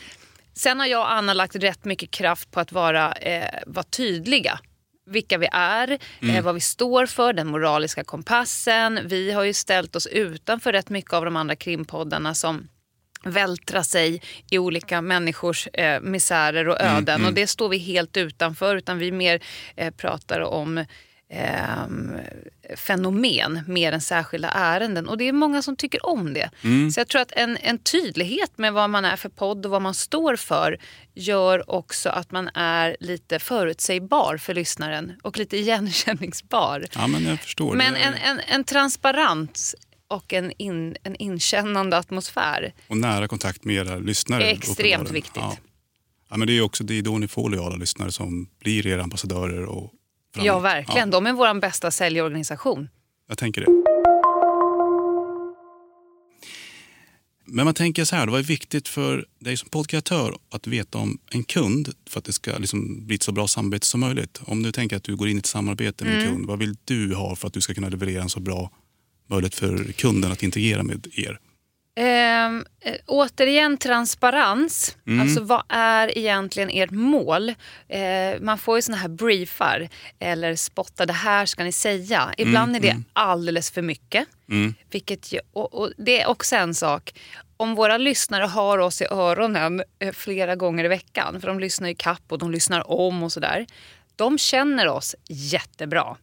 Sen 0.54 0.80
har 0.80 0.88
jag 0.88 1.00
och 1.00 1.12
Anna 1.12 1.34
lagt 1.34 1.56
rätt 1.56 1.86
mycket 1.86 2.12
kraft 2.12 2.52
på 2.52 2.60
att 2.60 2.72
vara, 2.72 3.14
eh, 3.14 3.60
vara 3.66 3.84
tydliga 3.84 4.60
vilka 5.06 5.38
vi 5.38 5.48
är, 5.52 6.00
eh, 6.22 6.44
vad 6.44 6.56
vi 6.56 6.62
står 6.62 7.06
för, 7.06 7.34
den 7.34 7.48
moraliska 7.48 8.04
kompassen. 8.04 9.00
Vi 9.06 9.32
har 9.32 9.44
ju 9.44 9.54
ställt 9.54 9.96
oss 9.96 10.08
utanför 10.08 10.72
rätt 10.72 10.90
mycket 10.90 11.14
av 11.14 11.26
de 11.26 11.36
andra 11.36 11.56
krimpoddarna 11.56 12.34
som 12.34 12.68
vältra 13.24 13.84
sig 13.84 14.22
i 14.52 14.58
olika 14.58 15.02
människors 15.02 15.68
eh, 15.68 16.02
misärer 16.02 16.68
och 16.68 16.82
öden. 16.82 17.26
Och 17.26 17.34
det 17.34 17.48
står 17.48 17.70
vi 17.70 17.78
helt 17.78 18.18
utanför, 18.18 18.76
utan 18.76 18.98
vi 18.98 19.12
mer 19.12 19.44
eh, 19.76 19.94
pratar 19.94 20.40
om 20.40 20.86
ehm, 21.30 22.12
fenomen 22.76 23.62
mer 23.68 23.92
än 23.92 24.02
särskilda 24.02 24.50
ärenden. 24.50 25.10
Och 25.10 25.18
det 25.18 25.28
är 25.28 25.34
många 25.34 25.62
som 25.62 25.76
tycker 25.76 26.06
om 26.06 26.34
det. 26.34 26.50
Så 26.94 27.00
jag 27.00 27.08
tror 27.08 27.22
att 27.22 27.32
en, 27.32 27.58
en 27.62 27.78
tydlighet 27.78 28.58
med 28.58 28.74
vad 28.74 28.90
man 28.90 29.06
är 29.06 29.16
för 29.16 29.30
podd 29.30 29.66
och 29.66 29.72
vad 29.72 29.82
man 29.82 29.94
står 29.94 30.36
för 30.36 30.78
gör 31.14 31.72
också 31.72 32.10
att 32.10 32.32
man 32.32 32.50
är 32.54 32.98
lite 33.00 33.40
förutsägbar 33.40 34.38
för 34.38 34.54
lyssnaren 34.54 35.14
och 35.22 35.38
lite 35.38 35.58
igenkänningsbar. 35.58 36.86
Ja, 36.96 37.08
men 37.08 37.26
jag 37.26 37.40
förstår. 37.40 37.76
Men 37.76 37.96
en, 37.96 38.14
en, 38.14 38.40
en 38.48 38.64
transparens 38.64 39.76
och 40.14 40.34
en, 40.34 40.52
in, 40.58 40.96
en 41.04 41.16
inkännande 41.16 41.98
atmosfär. 41.98 42.74
Och 42.88 42.98
nära 42.98 43.28
kontakt 43.28 43.64
med 43.66 43.76
era 43.76 43.98
lyssnare. 43.98 44.44
Extremt 44.44 44.80
uppenbarligen. 44.80 45.14
viktigt. 45.14 45.36
Ja. 45.36 45.58
Ja, 46.30 46.38
men 46.38 46.48
det 46.48 46.54
är 46.58 46.62
också 46.62 46.84
det 46.84 46.98
är 46.98 47.02
då 47.02 47.18
ni 47.18 47.28
får 47.28 47.50
lojala 47.50 47.76
lyssnare 47.76 48.12
som 48.12 48.50
blir 48.60 48.88
era 48.88 49.04
ambassadörer. 49.04 49.66
Och 49.66 49.92
framåt. 50.34 50.46
Ja, 50.48 50.60
verkligen. 50.60 51.10
Ja, 51.10 51.12
De 51.12 51.28
är 51.28 51.34
vår 51.34 51.60
bästa 51.60 51.92
säljorganisation. 51.92 52.90
jag 53.28 53.38
tänker 53.38 53.62
det. 53.62 53.68
Men 57.46 57.66
man 57.66 57.74
tänker 57.74 58.06
så 58.06 58.16
här, 58.16 58.26
det 58.26 58.32
var 58.32 58.42
viktigt 58.42 58.88
för 58.88 59.26
dig 59.40 59.58
som 59.58 59.70
podcastör 59.70 60.38
att 60.52 60.68
veta 60.68 60.98
om 60.98 61.20
en 61.32 61.44
kund 61.44 61.90
för 62.10 62.20
att 62.20 62.26
det 62.26 62.34
ska 62.34 62.58
liksom 62.58 63.06
bli 63.08 63.16
ett 63.16 63.24
så 63.24 63.32
bra 63.32 63.48
samarbete 63.48 63.86
som 63.88 64.00
möjligt. 64.00 64.42
Om 64.46 64.64
du 64.64 64.72
tänker 64.72 64.96
att 64.98 65.04
du 65.04 65.16
går 65.16 65.28
in 65.28 65.36
i 65.36 65.40
ett 65.40 65.46
samarbete 65.46 66.06
med 66.06 66.14
en 66.14 66.20
Mm. 66.22 66.34
kund, 66.34 66.46
vad 66.48 66.60
vill 66.60 66.76
du 66.86 67.16
ha 67.16 67.36
för 67.36 67.48
att 67.48 67.54
du 67.54 67.62
ska 67.62 67.74
kunna 67.74 67.90
leverera 67.90 68.22
en 68.24 68.30
så 68.30 68.40
bra 68.40 68.72
möjlighet 69.28 69.56
för 69.56 69.92
kunden 69.92 70.32
att 70.32 70.44
integrera 70.44 70.84
med 70.84 71.08
er? 71.16 71.40
Ehm, 71.96 72.66
eh, 72.82 72.96
återigen 73.06 73.78
transparens. 73.78 74.98
Alltså 75.22 75.44
vad 75.44 75.64
är 75.70 76.18
egentligen 76.18 76.70
ert 76.74 76.92
mål? 76.92 77.50
Eh, 77.88 78.42
man 78.42 78.58
får 78.58 78.78
ju 78.78 78.82
såna 78.82 78.98
här 78.98 79.08
briefar 79.10 79.90
eller 80.20 80.56
spotta 80.56 81.06
det 81.06 81.14
här 81.14 81.46
ska 81.46 81.64
ni 81.64 81.72
säga. 81.72 82.34
Ibland 82.38 82.76
är 82.76 82.80
det 82.80 83.04
alldeles 83.14 83.72
för 83.72 83.82
mycket. 83.82 84.28
Vilket 84.92 85.34
ju, 85.34 85.40
och, 85.54 85.74
och 85.74 85.92
det 85.98 86.22
är 86.22 86.28
också 86.28 86.56
en 86.56 86.76
sak. 86.76 87.20
Om 87.58 87.76
våra 87.76 87.98
lyssnare 87.98 88.44
har 88.44 88.78
oss 88.78 89.02
i 89.02 89.06
öronen 89.12 89.84
eh, 90.00 90.12
flera 90.14 90.56
gånger 90.56 90.86
i 90.86 90.88
veckan, 90.88 91.42
för 91.42 91.48
de 91.48 91.60
lyssnar 91.60 91.90
i 91.90 91.96
kapp 91.96 92.24
och 92.30 92.38
de 92.38 92.52
lyssnar 92.52 92.92
om 92.92 93.24
och 93.24 93.32
sådär. 93.32 93.66
De 94.16 94.38
känner 94.38 94.88
oss 94.88 95.16
jättebra. 95.30 96.18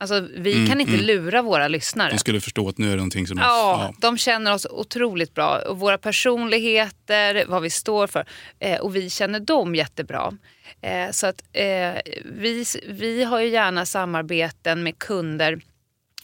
Alltså, 0.00 0.28
vi 0.36 0.66
kan 0.66 0.80
inte 0.80 0.96
lura 0.96 1.42
våra 1.42 1.68
lyssnare. 1.68 2.10
De 2.10 2.18
skulle 2.18 2.40
förstå 2.40 2.68
att 2.68 2.78
nu 2.78 2.86
är 2.86 2.90
det 2.90 2.96
någonting 2.96 3.26
som... 3.26 3.38
Ja, 3.38 3.94
de 4.00 4.18
känner 4.18 4.54
oss 4.54 4.66
otroligt 4.70 5.34
bra. 5.34 5.58
Och 5.58 5.78
våra 5.78 5.98
personligheter, 5.98 7.44
vad 7.48 7.62
vi 7.62 7.70
står 7.70 8.06
för. 8.06 8.26
Eh, 8.58 8.80
och 8.80 8.96
vi 8.96 9.10
känner 9.10 9.40
dem 9.40 9.74
jättebra. 9.74 10.32
Eh, 10.80 11.10
så 11.10 11.26
att 11.26 11.42
eh, 11.52 11.94
vi, 12.24 12.64
vi 12.88 13.24
har 13.24 13.40
ju 13.40 13.48
gärna 13.48 13.86
samarbeten 13.86 14.82
med 14.82 14.98
kunder. 14.98 15.60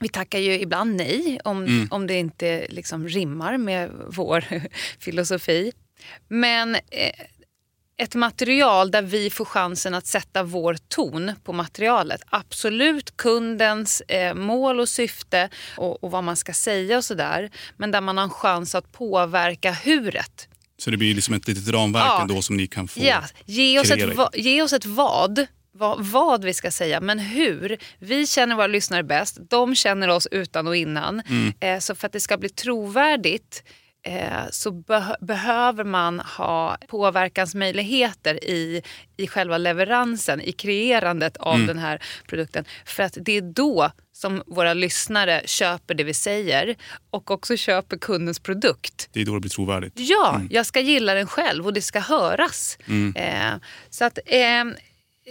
Vi 0.00 0.08
tackar 0.08 0.38
ju 0.38 0.60
ibland 0.60 0.96
nej 0.96 1.40
om, 1.44 1.88
om 1.90 2.06
det 2.06 2.14
inte 2.14 2.66
liksom 2.68 3.08
rimmar 3.08 3.58
med 3.58 3.90
vår 4.08 4.44
filosofi. 5.00 5.72
Men 6.28 6.74
eh, 6.74 6.80
ett 7.96 8.14
material 8.14 8.90
där 8.90 9.02
vi 9.02 9.30
får 9.30 9.44
chansen 9.44 9.94
att 9.94 10.06
sätta 10.06 10.42
vår 10.42 10.76
ton 10.88 11.32
på 11.44 11.52
materialet. 11.52 12.20
Absolut 12.30 13.16
kundens 13.16 14.00
eh, 14.00 14.34
mål 14.34 14.80
och 14.80 14.88
syfte 14.88 15.48
och, 15.76 16.04
och 16.04 16.10
vad 16.10 16.24
man 16.24 16.36
ska 16.36 16.52
säga 16.52 16.96
och 16.96 17.04
sådär. 17.04 17.50
Men 17.76 17.90
där 17.90 18.00
man 18.00 18.16
har 18.16 18.24
en 18.24 18.30
chans 18.30 18.74
att 18.74 18.92
påverka 18.92 19.72
huret. 19.72 20.48
Så 20.78 20.90
det 20.90 20.96
blir 20.96 21.14
liksom 21.14 21.34
ett 21.34 21.48
litet 21.48 21.68
ramverk 21.68 22.04
Ja. 22.06 22.22
ändå 22.22 22.42
som 22.42 22.56
ni 22.56 22.66
kan 22.66 22.88
få 22.88 23.00
Ja, 23.04 23.22
ge, 23.44 23.80
oss 23.80 23.90
ett, 23.90 24.14
va, 24.16 24.30
ge 24.34 24.62
oss 24.62 24.72
ett 24.72 24.86
vad. 24.86 25.46
Vad, 25.76 26.04
vad 26.04 26.44
vi 26.44 26.54
ska 26.54 26.70
säga, 26.70 27.00
men 27.00 27.18
hur. 27.18 27.78
Vi 27.98 28.26
känner 28.26 28.56
våra 28.56 28.66
lyssnare 28.66 29.02
bäst. 29.02 29.38
De 29.50 29.74
känner 29.74 30.08
oss 30.08 30.26
utan 30.30 30.66
och 30.66 30.76
innan. 30.76 31.20
Mm. 31.20 31.52
Eh, 31.60 31.78
så 31.78 31.94
för 31.94 32.06
att 32.06 32.12
det 32.12 32.20
ska 32.20 32.36
bli 32.36 32.48
trovärdigt 32.48 33.62
så 34.50 34.70
be- 34.70 35.16
behöver 35.20 35.84
man 35.84 36.20
ha 36.20 36.76
påverkansmöjligheter 36.88 38.44
i, 38.44 38.82
i 39.16 39.26
själva 39.26 39.58
leveransen, 39.58 40.40
i 40.40 40.52
kreerandet 40.52 41.36
av 41.36 41.54
Mm. 41.54 41.66
den 41.66 41.78
här 41.78 42.02
produkten. 42.28 42.64
För 42.84 43.02
att 43.02 43.18
det 43.20 43.32
är 43.32 43.40
då 43.40 43.90
som 44.12 44.42
våra 44.46 44.74
lyssnare 44.74 45.42
köper 45.44 45.94
det 45.94 46.04
vi 46.04 46.14
säger 46.14 46.76
och 47.10 47.30
också 47.30 47.56
köper 47.56 47.96
kundens 47.96 48.38
produkt. 48.40 49.08
Det 49.12 49.20
är 49.20 49.26
då 49.26 49.34
det 49.34 49.40
blir 49.40 49.50
trovärdigt. 49.50 49.92
Ja, 49.96 50.40
jag 50.50 50.66
ska 50.66 50.80
gilla 50.80 51.14
den 51.14 51.26
själv 51.26 51.66
och 51.66 51.72
det 51.72 51.82
ska 51.82 52.00
höras. 52.00 52.78
Eh, 53.16 53.52
så 53.90 54.04
att 54.04 54.18
eh, 54.26 54.64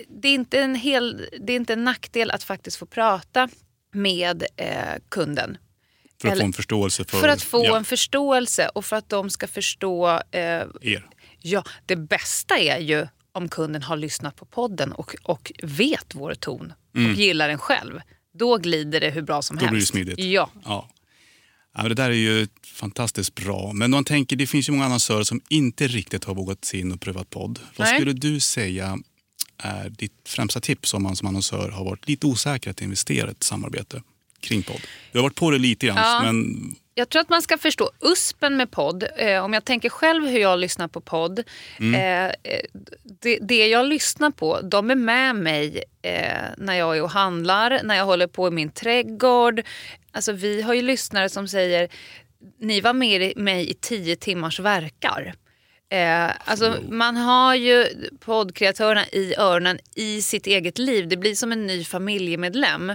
det, 0.09 0.27
är 0.27 0.33
inte 0.33 0.59
en 0.59 0.75
hel, 0.75 1.27
det 1.39 1.53
är 1.53 1.57
inte 1.57 1.73
en 1.73 1.83
nackdel 1.83 2.31
att 2.31 2.43
faktiskt 2.43 2.77
få 2.77 2.85
prata 2.85 3.49
med 3.93 4.43
eh, 4.55 4.75
kunden. 5.09 5.57
För 6.23 6.27
att 6.27 6.33
Eller- 6.33 6.41
få 6.43 6.47
en 6.47 6.53
förståelse 6.53 7.05
för, 7.05 7.19
För 7.19 7.27
att 7.27 7.41
få 7.41 7.65
ja, 7.65 7.77
en 7.77 7.85
förståelse 7.85 8.67
och 8.75 8.85
för 8.85 8.95
att 8.95 9.09
de 9.09 9.29
ska 9.29 9.47
förstå. 9.47 10.07
Eh, 10.31 10.41
er. 10.81 11.05
ja, 11.41 11.63
det 11.85 11.95
bästa 11.95 12.57
är 12.57 12.79
ju 12.79 13.07
om 13.31 13.49
kunden 13.49 13.81
har 13.83 13.97
lyssnat 13.97 14.35
på 14.35 14.45
podden 14.45 14.91
och, 14.91 15.15
och 15.23 15.51
vet 15.63 16.15
vår 16.15 16.33
ton 16.35 16.73
och 16.93 16.99
gillar 17.01 17.47
den 17.49 17.57
själv. 17.57 17.99
Då 18.39 18.57
glider 18.57 18.99
det 19.01 19.09
hur 19.09 19.21
bra 19.21 19.41
som 19.41 19.57
Mm. 19.57 19.69
Då 19.69 19.75
helst. 19.75 19.93
blir 19.93 20.03
det 20.05 20.11
smidigt. 20.15 20.31
Ja. 20.33 20.49
Ja. 20.65 20.89
Ja, 21.77 21.83
det 21.89 21.95
där 21.95 22.09
är 22.09 22.13
ju 22.13 22.47
fantastiskt 22.65 23.35
bra. 23.35 23.73
Men 23.73 23.91
man 23.91 24.05
tänker, 24.05 24.35
det 24.35 24.47
finns 24.47 24.69
ju 24.69 24.73
många 24.73 24.85
annonsörer 24.85 25.23
som 25.23 25.41
inte 25.49 25.87
riktigt 25.87 26.23
har 26.23 26.35
vågat 26.35 26.65
se 26.65 26.79
in 26.79 26.91
och 26.91 27.01
prövat 27.01 27.29
podd. 27.29 27.59
Vad 27.77 27.87
Nej. 27.87 27.95
skulle 27.99 28.13
du 28.13 28.39
säga 28.39 28.97
är 29.57 29.89
ditt 29.89 30.13
främsta 30.27 30.59
tips 30.59 30.93
om 30.93 31.03
man 31.03 31.15
som 31.15 31.27
annonsör 31.27 31.69
har 31.69 31.85
varit 31.85 32.07
lite 32.07 32.27
osäker 32.27 32.71
att 32.71 32.81
investera 32.81 33.27
i 33.27 33.31
ett 33.31 33.43
samarbete? 33.43 34.01
Kring 34.43 34.63
podd? 34.63 34.81
Du 35.11 35.17
har 35.19 35.23
varit 35.23 35.35
på 35.35 35.51
det 35.51 35.57
lite 35.57 35.85
grann, 35.85 35.97
Ja. 35.97 36.21
men 36.23 36.45
Jag 36.95 37.09
tror 37.09 37.21
att 37.21 37.29
man 37.29 37.41
ska 37.41 37.57
förstå 37.57 37.91
USPen 38.01 38.57
med 38.57 38.71
podd. 38.71 39.03
Eh, 39.17 39.43
om 39.45 39.53
jag 39.53 39.65
tänker 39.65 39.89
själv 39.89 40.27
hur 40.27 40.39
jag 40.39 40.59
lyssnar 40.59 40.87
på 40.87 41.01
podd. 41.01 41.43
Mm. 41.79 41.95
Eh, 41.95 42.33
eh, 42.53 42.61
det, 43.21 43.37
det 43.41 43.67
jag 43.67 43.85
lyssnar 43.85 44.31
på, 44.31 44.61
de 44.61 44.91
är 44.91 44.95
med 44.95 45.35
mig 45.35 45.83
eh, 46.01 46.41
när 46.57 46.73
jag 46.73 46.97
är 46.97 47.01
och 47.03 47.09
handlar, 47.09 47.79
när 47.83 47.95
jag 47.95 48.05
håller 48.05 48.27
på 48.27 48.47
i 48.47 48.51
min 48.51 48.69
trädgård. 48.71 49.61
Alltså, 50.11 50.31
vi 50.31 50.61
har 50.61 50.73
ju 50.73 50.81
lyssnare 50.81 51.29
som 51.29 51.47
säger, 51.47 51.89
ni 52.61 52.81
var 52.81 52.93
med 52.93 53.21
i- 53.23 53.33
mig 53.35 53.69
i 53.69 53.73
tio 53.73 54.15
timmars 54.15 54.59
verkar. 54.59 55.33
Eh, 55.91 56.31
alltså, 56.45 56.75
man 56.89 57.15
har 57.17 57.55
ju 57.55 57.87
poddkreatörerna 58.19 59.05
i 59.07 59.35
öronen 59.37 59.79
i 59.95 60.21
sitt 60.21 60.47
eget 60.47 60.77
liv. 60.77 61.07
Det 61.07 61.17
blir 61.17 61.35
som 61.35 61.51
en 61.51 61.67
ny 61.67 61.83
familjemedlem. 61.83 62.91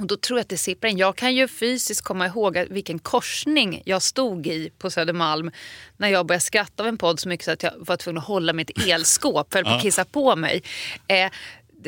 Och 0.00 0.06
då 0.06 0.16
tror 0.16 0.38
jag 0.38 0.42
att 0.42 0.48
det 0.48 0.56
sipprar 0.56 0.90
in. 0.90 0.98
Jag 0.98 1.16
kan 1.16 1.34
ju 1.34 1.48
fysiskt 1.48 2.02
komma 2.02 2.26
ihåg 2.26 2.66
vilken 2.70 2.98
korsning 2.98 3.82
jag 3.84 4.02
stod 4.02 4.46
i 4.46 4.70
på 4.78 4.90
Södermalm 4.90 5.50
när 5.96 6.08
jag 6.08 6.26
började 6.26 6.44
skratta 6.44 6.82
av 6.82 6.88
en 6.88 6.98
podd 6.98 7.20
så 7.20 7.28
mycket 7.28 7.44
så 7.44 7.50
att 7.50 7.62
jag 7.62 7.72
var 7.76 7.96
tvungen 7.96 8.18
att 8.18 8.24
hålla 8.24 8.52
mitt 8.52 8.88
elskåp 8.88 9.52
för 9.52 9.62
att 9.68 9.82
kissa 9.82 10.04
på 10.04 10.36
mig. 10.36 10.62
Eh, 11.08 11.30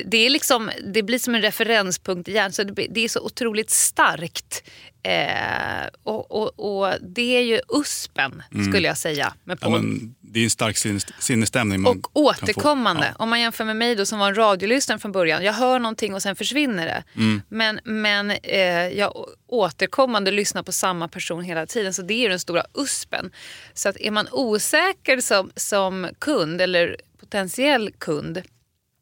det- 0.07 0.27
är 0.27 0.31
liksom, 0.31 0.71
det 0.87 1.03
blir 1.03 1.19
som 1.19 1.35
en 1.35 1.43
referenspunkt 1.43 2.29
igen, 2.29 2.53
så 2.53 2.65
det, 2.65 2.87
det 2.91 3.01
är 3.05 3.09
så 3.09 3.21
otroligt 3.21 3.71
starkt. 3.71 4.63
Eh, 5.03 5.87
och, 6.03 6.31
och, 6.31 6.83
och 6.83 6.95
det 7.01 7.37
är 7.37 7.41
ju 7.43 7.61
USPen, 7.69 8.43
skulle 8.69 8.89
jag 8.89 8.99
säga, 8.99 9.35
med 9.45 9.59
Mm. 9.63 9.75
ja, 9.75 9.81
men 9.81 10.15
det 10.21 10.41
är 10.41 10.45
en 10.45 10.51
stark 10.51 10.77
sinnes- 10.77 11.13
sinnesstämning 11.19 11.81
man 11.81 11.93
Och 11.99 12.03
få. 12.03 12.11
återkommande. 12.13 13.07
Ja. 13.19 13.23
Om 13.25 13.29
man 13.31 13.41
jämför 13.41 13.65
med 13.65 13.77
mig 13.77 13.95
då 13.95 14.07
som 14.07 14.19
var 14.19 14.29
en 14.29 14.35
radiolyssnare 14.35 14.99
från 14.99 15.13
början. 15.13 15.45
Jag 15.45 15.53
hör 15.53 15.79
någonting 15.79 16.15
och 16.15 16.23
sen 16.23 16.37
försvinner 16.37 16.87
det. 16.87 17.05
Mm. 17.17 17.43
Men, 17.49 17.81
men 17.85 18.31
eh, 18.31 18.89
jag 18.89 19.27
återkommande 19.47 20.31
lyssnar 20.31 20.63
på 20.63 20.73
samma 20.73 21.09
person 21.09 21.43
hela 21.45 21.67
tiden. 21.67 21.95
Så 21.95 22.03
det 22.03 22.25
är 22.25 22.29
den 22.29 22.41
stora 22.41 22.63
USPen. 22.75 23.31
Så 23.75 23.89
att 23.89 23.97
är 23.97 24.11
man 24.11 24.29
osäker 24.33 25.21
som, 25.21 25.51
som 25.57 26.09
kund 26.19 26.61
eller 26.61 26.97
potentiell 27.21 27.91
kund 27.99 28.43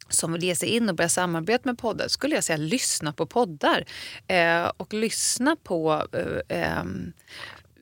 som 0.08 0.32
vill 0.32 0.42
ge 0.44 0.54
sig 0.54 0.68
in 0.68 0.88
och 0.88 0.94
börja 0.94 1.08
samarbeta 1.08 1.62
med 1.64 1.78
poddar 1.78 2.08
skulle 2.08 2.34
jag 2.34 2.44
säga 2.44 2.56
lyssna 2.56 3.12
på 3.12 3.26
poddar. 3.26 3.84
Eh, 4.26 4.72
och 4.76 4.94
lyssna 4.94 5.56
på 5.62 6.06
eh, 6.12 6.58
ehm, 6.58 7.12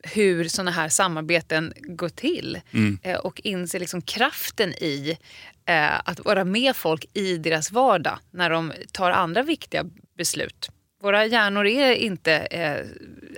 hur 0.03 0.47
såna 0.47 0.71
här 0.71 0.89
samarbeten 0.89 1.73
går 1.77 2.09
till. 2.09 2.61
Eh, 3.03 3.15
och 3.19 3.41
inse 3.43 3.79
liksom 3.79 4.01
kraften 4.01 4.73
i 4.73 5.17
eh, 5.65 5.99
att 6.09 6.25
vara 6.25 6.45
med 6.45 6.75
folk 6.75 7.05
i 7.13 7.37
deras 7.37 7.71
vardag 7.71 8.19
när 8.31 8.49
de 8.49 8.73
tar 8.91 9.11
andra 9.11 9.43
viktiga 9.43 9.85
beslut. 10.17 10.69
Våra 11.01 11.25
hjärnor 11.25 11.65
är 11.65 11.91
inte... 11.91 12.47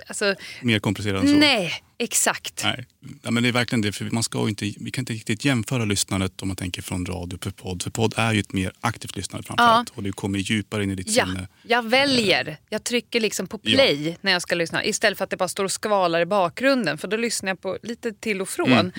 Alltså, 0.08 0.34
Mer 0.62 0.78
komplicerad 0.78 1.20
än 1.22 1.28
så. 1.28 1.34
nej, 1.36 1.72
exakt. 1.98 2.60
Nej. 2.64 2.86
Ja, 3.22 3.30
men 3.30 3.42
det 3.42 3.48
är 3.48 3.52
verkligen 3.52 3.82
det. 3.82 3.92
För 3.92 4.04
man 4.04 4.22
ska 4.22 4.48
inte, 4.48 4.64
vi 4.80 4.90
kan 4.90 5.02
inte 5.02 5.12
riktigt 5.12 5.44
jämföra 5.44 5.84
lyssnandet 5.84 6.42
om 6.42 6.48
man 6.48 6.56
tänker 6.56 6.82
från 6.82 7.06
radio 7.06 7.38
för 7.42 7.50
podd. 7.50 7.82
För 7.82 7.90
podd 7.90 8.14
är 8.16 8.32
ju 8.32 8.40
ett 8.40 8.52
mer 8.52 8.72
aktivt 8.80 9.16
lyssnande 9.16 9.46
framförallt. 9.46 9.90
Och 9.90 10.02
du 10.02 10.12
kommer 10.12 10.38
djupare 10.38 10.82
in 10.82 10.90
i 10.90 10.94
ditt 10.94 11.16
Ja, 11.16 11.26
sinne. 11.26 11.48
jag 11.62 11.88
väljer. 11.88 12.56
Jag 12.68 12.84
trycker 12.84 13.20
liksom 13.20 13.46
på 13.46 13.58
play 13.58 14.18
när 14.20 14.32
jag 14.32 14.42
ska 14.42 14.54
lyssna 14.54 14.84
istället 14.84 15.18
för 15.18 15.24
att 15.24 15.30
det 15.30 15.36
bara 15.36 15.48
står 15.48 15.64
och 15.64 15.72
skvalar 15.72 16.20
i 16.20 16.26
bakgrunden. 16.26 16.98
För 16.98 17.08
då 17.08 17.16
lyssnar 17.16 17.50
jag 17.50 17.60
på 17.60 17.78
lite 17.82 18.12
till 18.12 18.40
och 18.40 18.48
från. 18.48 18.92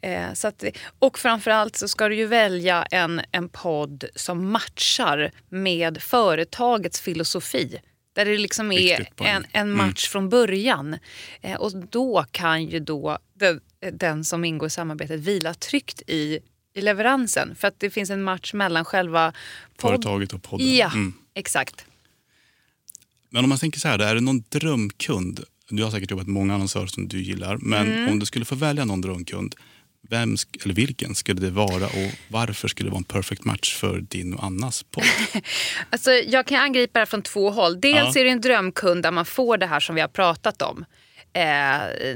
Eh, 0.00 0.32
så 0.34 0.48
att, 0.48 0.64
och 0.98 1.18
framförallt 1.18 1.76
så 1.76 1.88
ska 1.88 2.08
du 2.08 2.16
ju 2.16 2.26
välja 2.26 2.82
en, 2.90 3.20
en 3.32 3.48
podd 3.48 4.04
som 4.14 4.50
matchar 4.52 5.30
med 5.48 6.02
företagets 6.02 7.00
filosofi. 7.00 7.78
Där 8.16 8.24
det 8.24 8.38
liksom 8.38 8.72
är 8.72 9.08
en, 9.24 9.46
en 9.52 9.72
match 9.72 10.08
från 10.08 10.28
början. 10.28 10.96
Eh, 11.40 11.54
och 11.54 11.72
då 11.90 12.24
kan 12.30 12.64
ju 12.64 12.80
då 12.80 13.18
den, 13.34 13.60
den 13.92 14.24
som 14.24 14.44
ingår 14.44 14.66
i 14.66 14.70
samarbetet 14.70 15.20
vila 15.20 15.54
tryggt 15.54 16.02
i, 16.06 16.38
i 16.74 16.80
leveransen. 16.80 17.54
För 17.54 17.68
att 17.68 17.80
det 17.80 17.90
finns 17.90 18.10
en 18.10 18.22
match 18.22 18.52
mellan 18.52 18.84
själva 18.84 19.32
Företaget 19.80 20.32
och 20.32 20.42
podden. 20.42 20.74
Ja, 20.76 20.90
Mm. 20.94 21.12
exakt. 21.34 21.84
Men 23.30 23.44
om 23.44 23.48
man 23.48 23.58
tänker 23.58 23.80
så 23.80 23.88
här, 23.88 23.98
är 23.98 24.14
det 24.14 24.20
någon 24.20 24.44
drömkund? 24.48 25.40
Du 25.70 25.82
har 25.84 25.90
säkert 25.90 26.10
jobbat 26.10 26.26
med 26.26 26.34
många 26.34 26.54
annonsörer 26.54 26.86
som 26.86 27.08
du 27.08 27.22
gillar. 27.22 27.56
Men 27.56 27.86
Mm. 27.92 28.12
om 28.12 28.18
du 28.18 28.26
skulle 28.26 28.44
få 28.44 28.54
välja 28.54 28.84
någon 28.84 29.00
drömkund, 29.00 29.54
vem 30.10 30.36
eller 30.64 30.74
vilken 30.74 31.14
skulle 31.14 31.40
det 31.40 31.50
vara 31.50 31.86
och 31.86 32.10
varför 32.28 32.68
skulle 32.68 32.86
det 32.88 32.92
vara 32.92 32.98
en 32.98 33.04
perfect 33.04 33.44
match 33.44 33.74
för 33.74 34.00
din 34.00 34.34
och 34.34 34.44
Annas 34.44 34.82
podd? 34.82 35.04
Alltså, 35.90 36.10
jag 36.12 36.46
kan 36.46 36.60
angripa 36.60 37.00
det 37.00 37.06
från 37.06 37.22
två 37.22 37.50
håll. 37.50 37.80
Dels 37.80 38.14
Ja. 38.14 38.20
är 38.20 38.24
det 38.24 38.30
en 38.30 38.40
drömkund 38.40 39.02
där 39.02 39.10
man 39.10 39.24
får 39.24 39.58
det 39.58 39.66
här 39.66 39.80
som 39.80 39.94
vi 39.94 40.00
har 40.00 40.08
pratat 40.08 40.62
om. 40.62 40.84
Eh, 41.32 41.42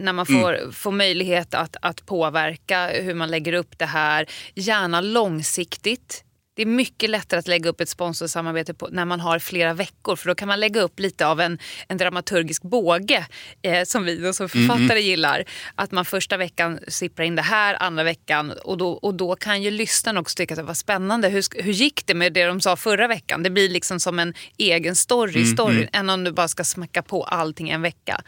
när 0.00 0.12
man 0.12 0.26
får, 0.26 0.55
Mm. 0.59 0.72
får 0.72 0.92
möjlighet 0.92 1.55
att, 1.55 1.76
att 1.83 2.07
påverka 2.07 2.88
hur 2.88 3.14
man 3.14 3.31
lägger 3.31 3.53
upp 3.53 3.79
det 3.79 3.87
här. 3.87 4.26
Gärna 4.55 5.00
långsiktigt. 5.00 6.24
Det 6.61 6.64
är 6.64 6.66
mycket 6.66 7.11
lättare 7.11 7.38
att 7.38 7.49
lägga 7.49 7.70
upp 7.70 7.81
ett 7.81 7.88
sponsorsamarbete 7.88 8.75
på, 8.75 8.88
när 8.92 9.05
man 9.05 9.20
har 9.20 9.38
flera 9.38 9.75
veckor 9.75 10.16
för 10.16 10.29
då 10.29 10.35
kan 10.35 10.49
man 10.49 10.61
lägga 10.61 10.81
upp 10.81 11.01
lite 11.01 11.27
av 11.27 11.40
en, 11.40 11.59
en 11.88 11.96
dramaturgisk 11.96 12.62
båge 12.62 13.27
eh, 13.62 13.85
som 13.85 14.05
vi 14.05 14.16
då 14.16 14.33
som 14.33 14.49
författare 14.49 15.01
gillar. 15.01 15.44
Att 15.75 15.92
man 15.92 16.05
första 16.05 16.37
veckan 16.37 16.79
sipprar 16.88 17.25
in 17.25 17.37
det 17.37 17.42
här, 17.42 17.77
andra 17.83 18.03
veckan 18.03 18.53
och 18.64 18.79
då, 18.79 18.90
och 18.90 19.14
då 19.14 19.37
kan 19.37 19.62
ju 19.62 19.70
lyssnaren 19.70 20.18
också 20.18 20.37
tycka 20.37 20.55
att 20.55 20.66
vad 20.66 20.77
spännande, 20.77 21.29
hur, 21.29 21.62
hur 21.62 21.73
gick 21.73 22.07
det 22.07 22.14
med 22.14 22.33
det 22.33 22.44
de 22.44 22.61
sa 22.61 22.77
förra 22.77 23.09
veckan? 23.09 23.42
Det 23.42 23.51
blir 23.51 23.68
liksom 23.68 24.01
som 24.01 24.18
en 24.18 24.35
egen 24.57 24.96
story 24.96 25.40
i 25.40 25.46
storyn 25.46 25.88
än 25.92 26.11
om 26.11 26.25
du 26.25 26.33
bara 26.33 26.49
ska 26.49 26.64
smacka 26.64 27.03
på 27.03 27.23
allting 27.23 27.70
en 27.70 27.83
vecka. 27.83 28.23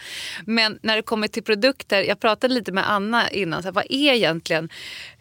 Men 0.47 0.79
när 0.83 0.97
det 0.97 1.03
kommer 1.03 1.29
till 1.29 1.43
produkter, 1.43 2.03
jag 2.03 2.21
pratade 2.21 2.55
lite 2.55 2.73
med 2.73 2.91
Anna 2.91 3.31
innan, 3.31 3.63
så 3.63 3.67
här, 3.67 3.73
vad 3.73 3.87
är 3.89 4.13
egentligen 4.13 4.69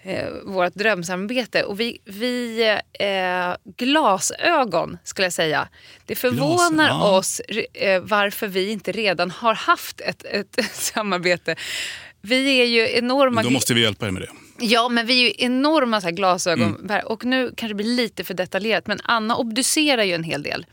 eh, 0.04 0.30
vårt 0.44 0.74
drömsamarbete? 0.74 1.64
Och 1.64 1.80
vi, 1.80 2.00
vi 2.06 2.62
eh, 3.00 3.74
glasögon 3.78 4.98
skulle 5.04 5.26
jag 5.26 5.34
säga. 5.34 5.68
Det 6.06 6.16
förvånar 6.16 6.86
Glas, 6.86 6.90
ja. 6.90 7.18
oss 7.18 7.40
eh, 7.74 8.02
varför 8.02 8.48
vi 8.48 8.72
inte 8.72 8.92
redan 8.92 9.32
har 9.32 9.54
haft 9.54 10.02
ett, 10.02 10.26
ett 10.26 10.60
samarbete. 10.74 11.56
Vi 12.22 12.62
är 12.62 12.66
ju 12.66 12.98
enorma... 12.98 13.44
Då 13.44 13.50
måste 13.50 13.74
vi 13.74 13.82
hjälpa 13.82 14.08
er 14.08 14.12
med 14.12 14.22
det. 14.22 14.30
Ja, 14.66 14.90
men 14.90 15.06
vi 15.06 15.20
är 15.22 15.28
ju 15.28 15.46
enorma 15.46 16.02
så 16.02 16.08
här 16.08 16.12
glasögon. 16.12 16.92
Och 17.06 17.26
nu 17.26 17.54
kanske 17.58 17.68
det 17.68 17.76
blir 17.84 17.96
lite 17.96 18.24
för 18.24 18.34
detaljerat, 18.34 18.88
men 18.88 19.00
Anna 19.04 19.36
obducerar 19.36 20.04
ju 20.04 20.14
en 20.14 20.24
hel 20.24 20.44
del. 20.44 20.66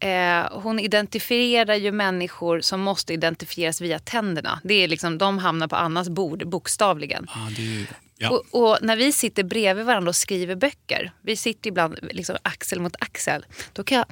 Eh, 0.00 0.60
hon 0.60 0.78
identifierar 0.78 1.74
ju 1.74 1.92
människor 1.92 2.60
som 2.60 2.80
måste 2.80 3.12
identifieras 3.12 3.80
via 3.80 3.98
tänderna. 3.98 4.60
Det 4.64 4.74
är 4.74 4.88
liksom, 4.88 5.18
de 5.18 5.38
hamnar 5.38 5.68
på 5.68 5.76
Annas 5.76 6.08
bord, 6.08 6.48
bokstavligen. 6.48 7.26
Ah, 7.28 7.50
det 7.56 7.62
är, 7.62 7.86
ja. 8.18 8.30
Och, 8.30 8.44
och 8.50 8.78
när 8.82 8.96
vi 8.96 9.12
sitter 9.12 9.42
bredvid 9.42 9.84
varandra 9.84 10.08
och 10.08 10.16
skriver 10.16 10.54
böcker, 10.54 11.12
vi 11.22 11.36
sitter 11.36 11.68
ibland 11.68 11.98
liksom 12.02 12.36
axel 12.42 12.80
mot 12.80 12.96
axel, 12.98 13.46
då 13.72 13.84
kan 13.84 13.98
jag... 13.98 14.06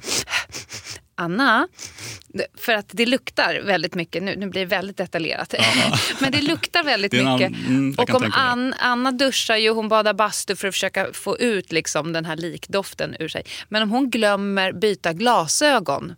Anna, 1.17 1.67
för 2.57 2.73
att 2.73 2.89
det 2.91 3.05
luktar 3.05 3.61
väldigt 3.65 3.95
mycket, 3.95 4.23
nu, 4.23 4.35
nu 4.35 4.49
blir 4.49 4.61
det 4.61 4.67
väldigt 4.67 4.97
detaljerat, 4.97 5.53
men 6.19 6.31
det 6.31 6.41
luktar 6.41 6.83
väldigt 6.83 7.11
Det 7.11 7.19
an- 7.21 7.33
mycket. 7.39 7.67
mm, 7.67 7.95
och 7.97 8.15
om. 8.15 8.31
Ann, 8.35 8.73
Anna 8.79 9.11
duschar 9.11 9.55
ju, 9.55 9.69
hon 9.69 9.87
badar 9.89 10.13
bastu 10.13 10.55
för 10.55 10.67
att 10.67 10.73
försöka 10.73 11.07
få 11.13 11.37
ut 11.37 11.71
liksom 11.71 12.13
den 12.13 12.25
här 12.25 12.35
likdoften 12.35 13.15
ur 13.19 13.27
sig. 13.27 13.43
Men 13.69 13.83
om 13.83 13.89
hon 13.89 14.09
glömmer 14.09 14.71
byta 14.73 15.13
glasögon, 15.13 16.15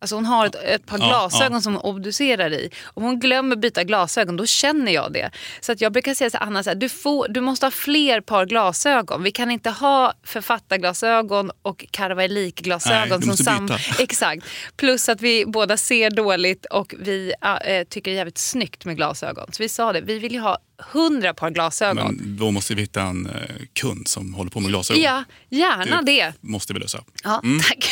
Alltså 0.00 0.16
hon 0.16 0.26
har 0.26 0.46
ett, 0.46 0.54
ett 0.54 0.86
par 0.86 0.98
Ja, 0.98 1.06
glasögon 1.06 1.52
ja. 1.52 1.60
som 1.60 1.74
hon 1.74 1.82
obducerar 1.82 2.52
i. 2.52 2.70
Om 2.84 3.02
hon 3.02 3.20
glömmer 3.20 3.56
byta 3.56 3.84
glasögon, 3.84 4.36
då 4.36 4.46
känner 4.46 4.92
jag 4.92 5.12
det. 5.12 5.30
Så 5.60 5.72
att 5.72 5.80
jag 5.80 5.92
brukar 5.92 6.14
säga 6.14 6.30
till 6.30 6.38
Anna, 6.42 6.62
så 6.62 6.70
här, 6.70 6.74
du, 6.74 6.88
får, 6.88 7.28
du 7.28 7.40
måste 7.40 7.66
ha 7.66 7.70
fler 7.70 8.20
par 8.20 8.46
glasögon. 8.46 9.22
Vi 9.22 9.30
kan 9.30 9.50
inte 9.50 9.70
ha 9.70 10.12
författarglasögon 10.24 11.50
och 11.62 11.84
du 11.88 13.22
som 13.22 13.36
sam-. 13.36 13.68
Exakt. 13.98 14.46
Plus 14.76 15.08
att 15.08 15.20
vi 15.20 15.46
båda 15.46 15.76
ser 15.76 16.10
dåligt 16.10 16.66
och 16.66 16.94
vi 16.98 17.32
äh, 17.42 17.84
tycker 17.88 18.10
det 18.10 18.14
är 18.14 18.18
jävligt 18.18 18.38
snyggt 18.38 18.84
med 18.84 18.96
glasögon. 18.96 19.52
Så 19.52 19.62
vi 19.62 19.68
sa 19.68 19.92
det, 19.92 20.00
vi 20.00 20.18
vill 20.18 20.32
ju 20.32 20.40
ha 20.40 20.58
hundra 20.78 21.34
par 21.34 21.50
glasögon. 21.50 22.14
Men 22.16 22.36
då 22.36 22.50
måste 22.50 22.74
vi 22.74 22.80
hitta 22.80 23.02
en 23.02 23.26
eh, 23.26 23.32
kund 23.72 24.08
som 24.08 24.34
håller 24.34 24.50
på 24.50 24.60
med 24.60 24.68
glasögon. 24.70 25.02
Ja, 25.02 25.24
gärna 25.50 26.02
det. 26.02 26.32
måste 26.40 26.72
vi 26.72 26.80
lösa. 26.80 27.04
Ja, 27.24 27.42
tack. 27.68 27.88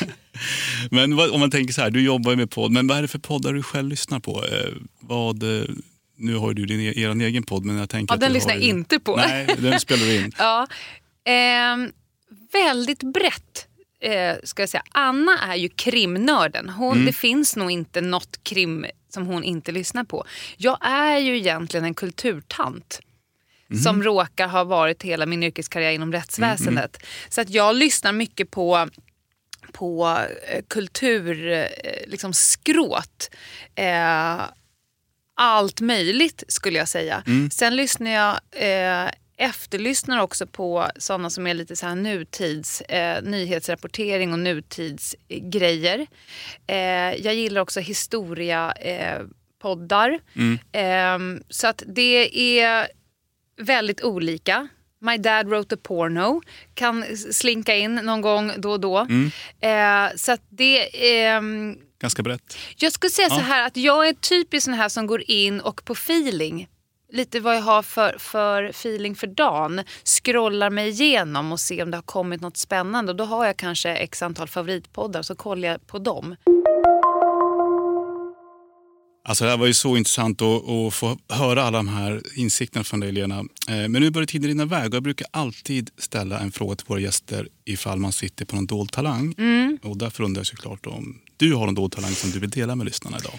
Men 0.90 1.16
vad, 1.16 1.30
om 1.30 1.40
man 1.40 1.50
tänker 1.50 1.74
så 1.74 1.80
här, 1.80 1.90
du 1.90 2.02
jobbar 2.02 2.30
ju 2.30 2.36
med 2.36 2.50
podd, 2.50 2.72
men 2.72 2.86
vad 2.86 2.98
är 2.98 3.02
det 3.02 3.08
för 3.08 3.18
poddar 3.18 3.52
du 3.52 3.62
själv 3.62 3.88
lyssnar 3.88 4.20
på? 4.20 4.44
Eh, 4.46 4.72
vad, 5.00 5.42
eh, 5.42 5.64
nu 6.16 6.36
har 6.36 6.54
du 6.54 6.66
din, 6.66 6.80
e- 6.80 6.92
er 6.96 7.20
egen 7.22 7.42
podd, 7.42 7.64
men 7.64 7.76
jag 7.76 7.90
tänker 7.90 8.12
Ja, 8.12 8.14
att 8.14 8.20
den 8.20 8.32
lyssnar 8.32 8.54
jag 8.54 8.62
inte 8.62 8.98
på. 8.98 9.16
Nej, 9.16 9.46
den 9.58 9.80
spelar 9.80 10.04
du 10.06 10.16
in. 10.16 10.32
Ja, 10.38 10.66
ehm, 11.24 11.90
väldigt 12.52 13.02
brett. 13.02 13.66
Eh, 14.02 14.36
ska 14.44 14.62
jag 14.62 14.68
säga. 14.68 14.82
Anna 14.90 15.38
är 15.38 15.56
ju 15.56 15.68
krimnörden. 15.68 16.68
Hon, 16.68 16.92
Mm. 16.92 17.06
Det 17.06 17.12
finns 17.12 17.56
nog 17.56 17.70
inte 17.70 18.00
något 18.00 18.40
krim 18.42 18.86
som 19.08 19.26
hon 19.26 19.44
inte 19.44 19.72
lyssnar 19.72 20.04
på. 20.04 20.24
Jag 20.56 20.78
är 20.86 21.18
ju 21.18 21.36
egentligen 21.38 21.84
en 21.84 21.94
kulturtant. 21.94 23.00
Mhm. 23.70 23.80
Som 23.80 24.02
råkar 24.02 24.48
ha 24.48 24.64
varit 24.64 25.02
hela 25.02 25.26
min 25.26 25.42
yrkeskarriär 25.42 25.90
inom 25.90 26.12
rättsväsendet. 26.12 26.96
Mm, 26.96 27.08
Så 27.28 27.40
att 27.40 27.50
jag 27.50 27.76
lyssnar 27.76 28.12
mycket 28.12 28.50
på 28.50 28.88
på 29.72 30.18
eh, 30.48 30.62
kultur, 30.68 31.48
eh, 31.52 31.66
liksom 32.06 32.32
skråt. 32.32 33.30
Eh, 33.74 34.40
allt 35.34 35.80
möjligt 35.80 36.44
skulle 36.48 36.78
jag 36.78 36.88
säga. 36.88 37.22
Sen 37.52 37.76
lyssnar 37.76 38.10
jag 38.10 38.40
eh, 38.50 39.10
efterlyssnar 39.38 40.18
också 40.22 40.46
på 40.46 40.88
sådana 40.96 41.30
som 41.30 41.46
är 41.46 41.54
lite 41.54 41.76
så 41.76 41.86
här 41.86 41.94
nutids 41.94 42.80
eh, 42.80 43.22
nyhetsrapportering 43.22 44.32
och 44.32 44.38
nutidsgrejer. 44.38 46.06
Eh, 46.66 46.76
jag 47.24 47.34
gillar 47.34 47.60
också 47.60 47.80
historia 47.80 48.72
eh, 48.72 49.20
poddar. 49.62 50.18
Eh, 50.72 51.18
så 51.48 51.66
att 51.66 51.82
det 51.86 52.30
är 52.60 52.88
väldigt 53.60 54.02
olika. 54.02 54.68
My 55.00 55.16
dad 55.18 55.48
wrote 55.48 55.74
a 55.74 55.78
porno 55.82 56.42
kan 56.74 57.04
slinka 57.16 57.76
in 57.76 57.94
någon 57.94 58.20
gång 58.20 58.52
då 58.56 58.70
och 58.72 58.80
då. 58.80 58.98
Eh, 59.60 60.06
så 60.16 60.32
att 60.32 60.42
det 60.48 60.88
ehm, 61.24 61.76
Ganska 62.00 62.22
brett. 62.22 62.56
jag 62.76 62.92
skulle 62.92 63.10
säga 63.10 63.28
så 63.28 63.34
Ja. 63.40 63.44
här 63.44 63.66
att 63.66 63.76
jag 63.76 64.08
är 64.08 64.12
typiskt 64.12 64.64
sån 64.64 64.74
här 64.74 64.88
som 64.88 65.06
går 65.06 65.22
in 65.30 65.60
och 65.60 65.84
på 65.84 65.92
feeling 65.92 66.68
lite 67.12 67.40
vad 67.40 67.56
jag 67.56 67.62
har 67.62 67.82
för, 67.82 68.16
för 68.18 68.64
feeling 68.64 69.14
för 69.14 69.26
dagen. 69.26 69.82
Scrollar 70.04 70.70
mig 70.70 70.88
igenom 70.88 71.52
och 71.52 71.60
ser 71.60 71.82
om 71.82 71.90
det 71.90 71.96
har 71.96 72.02
kommit 72.02 72.40
något 72.40 72.56
spännande. 72.56 73.12
Och 73.12 73.16
då 73.16 73.24
har 73.24 73.46
jag 73.46 73.56
kanske 73.56 73.94
x 73.94 74.22
antal 74.22 74.48
favoritpoddar 74.48 75.22
så 75.22 75.34
kollar 75.34 75.68
jag 75.68 75.86
på 75.86 75.98
dem. 75.98 76.36
Alltså 79.28 79.44
det 79.44 79.50
här 79.50 79.58
var 79.58 79.66
ju 79.66 79.74
så 79.74 79.96
intressant 79.96 80.42
att, 80.42 80.68
att 80.68 80.94
få 80.94 81.18
höra 81.28 81.62
alla 81.62 81.78
de 81.78 81.88
här 81.88 82.22
insikterna 82.34 82.84
från 82.84 83.00
dig 83.00 83.12
Lena. 83.12 83.38
Eh, 83.38 83.44
Men 83.88 83.92
nu 83.92 84.10
börjar 84.10 84.26
tiden 84.26 84.48
rinna 84.48 84.62
iväg 84.62 84.88
och 84.88 84.94
jag 84.94 85.02
brukar 85.02 85.26
alltid 85.30 85.90
ställa 85.98 86.38
en 86.38 86.52
fråga 86.52 86.76
till 86.76 86.86
våra 86.88 87.00
gäster 87.00 87.48
ifall 87.64 87.98
man 87.98 88.12
sitter 88.12 88.44
på 88.44 88.54
någon 88.56 88.66
dold 88.66 88.92
talang. 88.92 89.34
Och 89.82 89.96
därför 89.96 90.24
undrar 90.24 90.40
jag 90.40 90.46
såklart 90.46 90.86
om 90.86 91.20
du 91.36 91.54
har 91.54 91.68
en 91.68 91.74
dold 91.74 91.92
talang 91.92 92.10
som 92.12 92.30
du 92.30 92.38
vill 92.38 92.50
dela 92.50 92.76
med 92.76 92.84
lyssnarna 92.86 93.18
idag. 93.18 93.38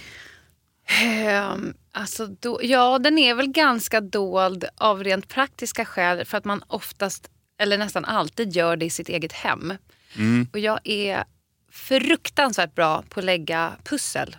Ehm, 0.89 1.73
alltså 1.91 2.27
då, 2.27 2.59
ja, 2.63 2.99
den 2.99 3.17
är 3.17 3.35
väl 3.35 3.47
ganska 3.47 4.01
dold 4.01 4.65
av 4.77 5.03
rent 5.03 5.27
praktiska 5.27 5.85
skäl 5.85 6.25
för 6.25 6.37
att 6.37 6.45
man 6.45 6.63
oftast, 6.67 7.29
eller 7.59 7.77
nästan 7.77 8.05
alltid, 8.05 8.55
gör 8.55 8.75
det 8.75 8.85
i 8.85 8.89
sitt 8.89 9.09
eget 9.09 9.33
hem. 9.33 9.73
Och 10.53 10.59
jag 10.59 10.79
är 10.83 11.23
fruktansvärt 11.71 12.75
bra 12.75 13.03
på 13.09 13.19
att 13.19 13.23
lägga 13.25 13.73
pussel. 13.83 14.35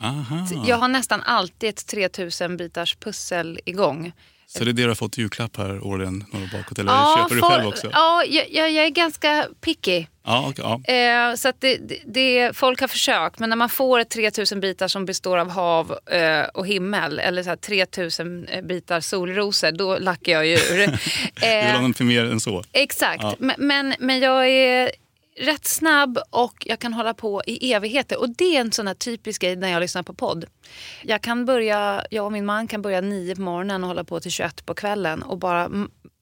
Aha. 0.00 0.46
Jag 0.66 0.76
har 0.76 0.88
nästan 0.88 1.22
alltid 1.22 1.68
ett 1.68 1.86
3000 1.86 2.56
bitars 2.56 2.96
pussel 2.96 3.60
igång. 3.64 4.12
Så 4.50 4.64
det 4.64 4.70
är 4.70 4.72
det 4.72 4.82
du 4.82 4.88
har 4.88 4.94
fått 4.94 5.18
i 5.18 5.20
julklapp 5.20 5.56
här 5.56 5.86
åren 5.86 6.24
några 6.32 6.46
bakåt? 6.52 6.78
Eller 6.78 7.16
köper 7.16 7.34
du 7.34 7.42
själv 7.42 7.66
också? 7.68 7.90
Ja, 7.92 8.24
jag, 8.24 8.50
jag, 8.50 8.84
är 8.84 8.88
ganska 8.88 9.46
picky. 9.60 10.06
Ja, 10.24 10.46
okej, 10.50 10.64
ja. 10.86 10.94
Eh, 10.94 11.34
så 11.34 11.52
det, 11.58 11.76
det, 11.76 11.98
det, 12.06 12.56
folk 12.56 12.80
har 12.80 12.88
försökt, 12.88 13.38
men 13.38 13.48
när 13.50 13.56
man 13.56 13.68
får 13.68 13.98
ett 13.98 14.10
3000 14.10 14.60
bitar 14.60 14.88
som 14.88 15.04
består 15.04 15.38
av 15.38 15.50
hav 15.50 15.98
eh, 16.10 16.42
och 16.54 16.66
himmel 16.66 17.18
eller 17.18 17.42
så 17.42 17.48
här 17.48 17.56
3000 17.56 18.48
bitar 18.62 19.00
solrosor, 19.00 19.72
då 19.72 19.98
lackar 19.98 20.32
jag 20.32 20.46
ju 20.46 20.54
ur. 20.54 20.86
Du 21.34 21.46
vill 21.46 21.66
ha 21.66 21.74
eh, 21.74 21.82
något 21.82 22.00
mer 22.00 22.24
än 22.24 22.40
så? 22.40 22.64
exakt, 22.72 23.22
Ja. 23.22 23.34
men, 23.38 23.54
men, 23.58 23.94
men 23.98 24.20
jag 24.20 24.48
är 24.48 24.90
rätt 25.38 25.66
snabb 25.66 26.18
och 26.30 26.54
jag 26.66 26.78
kan 26.78 26.92
hålla 26.94 27.14
på 27.14 27.42
i 27.46 27.72
evigheter. 27.72 28.20
Och 28.20 28.30
det 28.30 28.56
är 28.56 28.60
en 28.60 28.72
sån 28.72 28.86
här 28.86 28.94
typisk 28.94 29.42
grej 29.42 29.56
när 29.56 29.68
jag 29.68 29.80
lyssnar 29.80 30.02
på 30.02 30.14
podd. 30.14 30.44
Jag, 31.02 31.22
kan 31.22 31.44
börja, 31.44 32.06
jag 32.10 32.24
och 32.24 32.32
min 32.32 32.46
man 32.46 32.68
kan 32.68 32.82
börja 32.82 33.00
nio 33.00 33.34
på 33.34 33.42
morgonen 33.42 33.84
och 33.84 33.88
hålla 33.88 34.04
på 34.04 34.20
till 34.20 34.30
21 34.30 34.66
på 34.66 34.74
kvällen 34.74 35.22
och 35.22 35.38
bara 35.38 35.70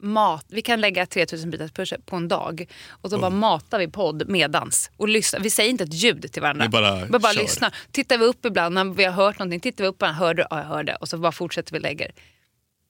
mat. 0.02 0.46
Vi 0.48 0.62
kan 0.62 0.80
lägga 0.80 1.06
3000 1.06 1.50
bitars 1.50 1.72
pussel 1.72 2.00
på 2.06 2.16
en 2.16 2.28
dag 2.28 2.66
och 2.88 3.10
så 3.10 3.18
bara 3.18 3.30
matar 3.30 3.78
vi 3.78 3.88
podd 3.88 4.28
medans. 4.28 4.90
Och 4.96 5.08
lyssnar. 5.08 5.40
Vi 5.40 5.50
säger 5.50 5.70
inte 5.70 5.84
ett 5.84 5.94
ljud 5.94 6.32
till 6.32 6.42
varandra. 6.42 6.64
Ni 6.64 6.68
bara 6.68 7.04
vi 7.04 7.18
bara 7.18 7.32
kör. 7.32 7.42
lyssnar. 7.42 7.74
Tittar 7.90 8.18
vi 8.18 8.24
upp 8.24 8.44
ibland 8.44 8.74
när 8.74 8.84
vi 8.84 9.04
har 9.04 9.12
hört 9.12 9.38
någonting, 9.38 9.60
tittar 9.60 9.84
vi 9.84 9.88
upp 9.88 10.02
och 10.02 10.08
hör 10.08 10.34
du? 10.34 10.46
Ja, 10.50 10.58
jag 10.58 10.66
hörde. 10.66 10.94
Och 10.94 11.08
så 11.08 11.18
bara 11.18 11.32
fortsätter 11.32 11.72
vi 11.72 11.78
lägger. 11.78 12.10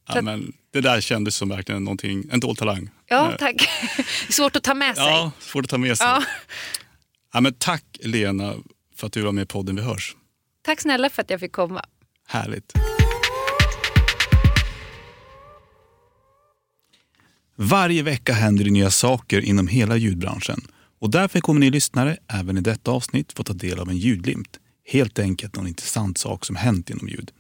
Ja, 0.09 0.23
men 0.23 0.53
det 0.73 0.81
där 0.81 1.01
kändes 1.01 1.37
som 1.37 1.49
verkligen 1.49 1.85
någonting, 1.85 2.25
en 2.31 2.41
dold 2.41 2.59
talang. 2.59 2.91
Ja, 3.07 3.31
Eh, 3.33 3.37
tack. 3.37 3.69
Svårt 4.31 4.57
att 4.57 4.63
ta 4.63 4.75
med 4.75 4.97
sig. 4.97 5.05
Ja, 5.05 5.31
svårt 5.39 5.65
att 5.65 5.71
ta 5.71 5.79
med 5.79 5.99
sig. 5.99 6.07
Ja. 6.07 6.23
Ja, 7.33 7.41
men 7.41 7.55
tack 7.55 7.85
Lena 8.01 8.55
för 8.97 9.07
att 9.07 9.13
du 9.13 9.23
var 9.23 9.33
med 9.33 9.43
i 9.43 9.47
podden 9.47 9.77
Vi 9.77 9.83
hörs. 9.83 10.17
Tack 10.63 10.81
snälla 10.81 11.11
för 11.11 11.23
att 11.23 11.31
jag 11.31 11.41
fick 11.41 11.53
komma. 11.53 11.85
Härligt. 12.29 12.73
Varje 17.57 18.03
vecka 18.03 18.33
händer 18.33 18.65
det 18.65 18.71
nya 18.71 18.91
saker 18.91 19.41
inom 19.41 19.69
hela 19.69 19.97
ljudbranschen. 19.97 20.61
Och 20.99 21.11
därför 21.11 21.41
kommer 21.41 21.61
ni 21.61 21.71
lyssnare 21.71 22.17
även 22.29 22.59
i 22.59 22.61
detta 22.61 22.91
avsnitt 22.91 23.33
få 23.33 23.43
ta 23.45 23.53
del 23.53 23.79
av 23.79 23.89
en 23.89 23.97
ljudglimt. 23.97 24.59
Helt 24.89 25.19
enkelt 25.19 25.57
någon 25.57 25.67
intressant 25.67 26.19
sak 26.19 26.45
som 26.45 26.57
hänt 26.57 26.91
inom 26.91 27.09
ljud. 27.09 27.31